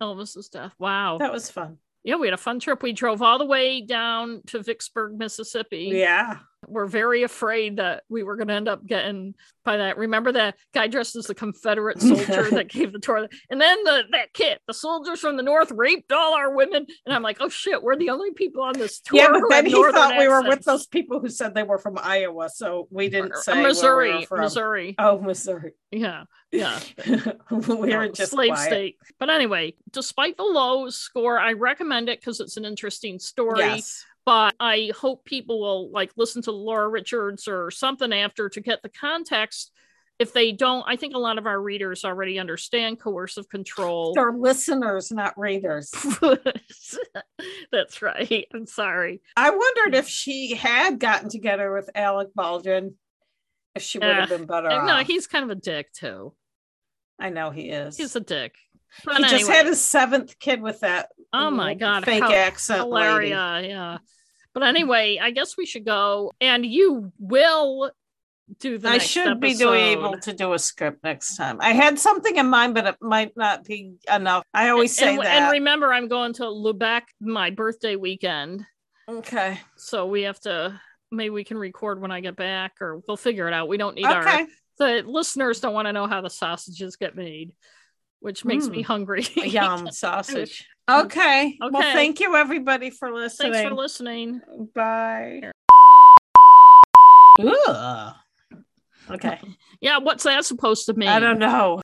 [0.00, 0.72] Elvis's death.
[0.78, 1.18] Wow.
[1.18, 1.78] That was fun.
[2.04, 2.82] yeah, we had a fun trip.
[2.82, 5.90] We drove all the way down to Vicksburg, Mississippi.
[5.92, 6.38] Yeah.
[6.66, 9.34] We're very afraid that we were going to end up getting
[9.64, 9.96] by that.
[9.98, 13.28] Remember that guy dressed as the Confederate soldier that gave the tour?
[13.50, 16.86] And then the, that kid, the soldiers from the North raped all our women.
[17.06, 19.20] And I'm like, oh shit, we're the only people on this tour.
[19.20, 21.78] Yeah, but then he Northern thought we were with those people who said they were
[21.78, 24.38] from Iowa, so we didn't say where we Missouri, were.
[24.38, 24.94] Missouri.
[24.98, 25.72] Oh, Missouri.
[25.90, 26.78] Yeah, yeah.
[27.50, 28.66] we were No, just slave quiet.
[28.66, 28.96] state.
[29.18, 33.60] But anyway, despite the low score, I recommend it because it's an interesting story.
[33.60, 34.04] Yes.
[34.24, 38.82] But I hope people will like listen to Laura Richards or something after to get
[38.82, 39.72] the context.
[40.18, 44.12] If they don't, I think a lot of our readers already understand coercive control.
[44.14, 45.90] They're listeners, not readers.
[47.72, 48.46] That's right.
[48.54, 49.20] I'm sorry.
[49.36, 52.94] I wondered if she had gotten together with Alec Baldwin,
[53.74, 55.06] if she would have Uh, been better no, off.
[55.06, 56.34] he's kind of a dick too.
[57.18, 57.96] I know he is.
[57.96, 58.54] He's a dick.
[59.04, 61.08] But he just had his seventh kid with that.
[61.32, 63.30] Oh my god, fake how accent lady.
[63.30, 63.66] hilarious!
[63.68, 63.98] Yeah.
[64.54, 67.90] But anyway, I guess we should go, and you will
[68.58, 68.88] do the.
[68.88, 71.58] I should be doing able to do a script next time.
[71.60, 74.44] I had something in mind, but it might not be enough.
[74.52, 75.42] I always say and, that.
[75.42, 78.64] and remember, I'm going to Lubeck my birthday weekend,
[79.08, 79.58] okay.
[79.76, 80.78] so we have to.
[81.10, 83.68] Maybe we can record when I get back, or we'll figure it out.
[83.68, 84.46] We don't need our
[84.78, 87.52] the listeners don't want to know how the sausages get made,
[88.22, 88.86] which makes me Mm.
[88.86, 89.26] hungry.
[89.36, 90.66] Yum sausage.
[90.90, 91.58] Okay.
[91.58, 91.58] okay.
[91.60, 93.52] Well, thank you everybody for listening.
[93.52, 94.40] Thanks for listening.
[94.74, 95.42] Bye.
[97.40, 98.14] Ugh.
[99.10, 99.38] Okay.
[99.82, 101.08] Yeah, what's that supposed to mean?
[101.08, 101.80] I don't know.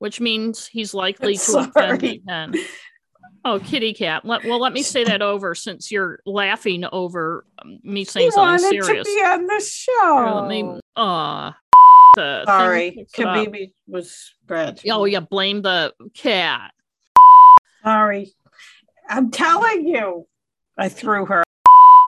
[0.00, 1.98] Which means he's likely to offend Sorry.
[1.98, 2.52] me then.
[3.42, 4.26] Oh, kitty cat.
[4.26, 8.32] Let, well, let me say that over since you're laughing over um, me He saying
[8.32, 9.06] something wanted to serious.
[9.06, 10.40] be on the Here, show.
[10.42, 10.78] let me.
[10.96, 11.56] Aw.
[12.18, 12.90] The Sorry.
[12.90, 13.36] picks it up.
[13.36, 14.80] Kabibi was bad.
[14.90, 15.20] Oh, yeah.
[15.20, 16.72] Blame the cat.
[17.82, 18.32] Sorry.
[19.08, 20.26] I'm telling you.
[20.76, 21.42] I threw her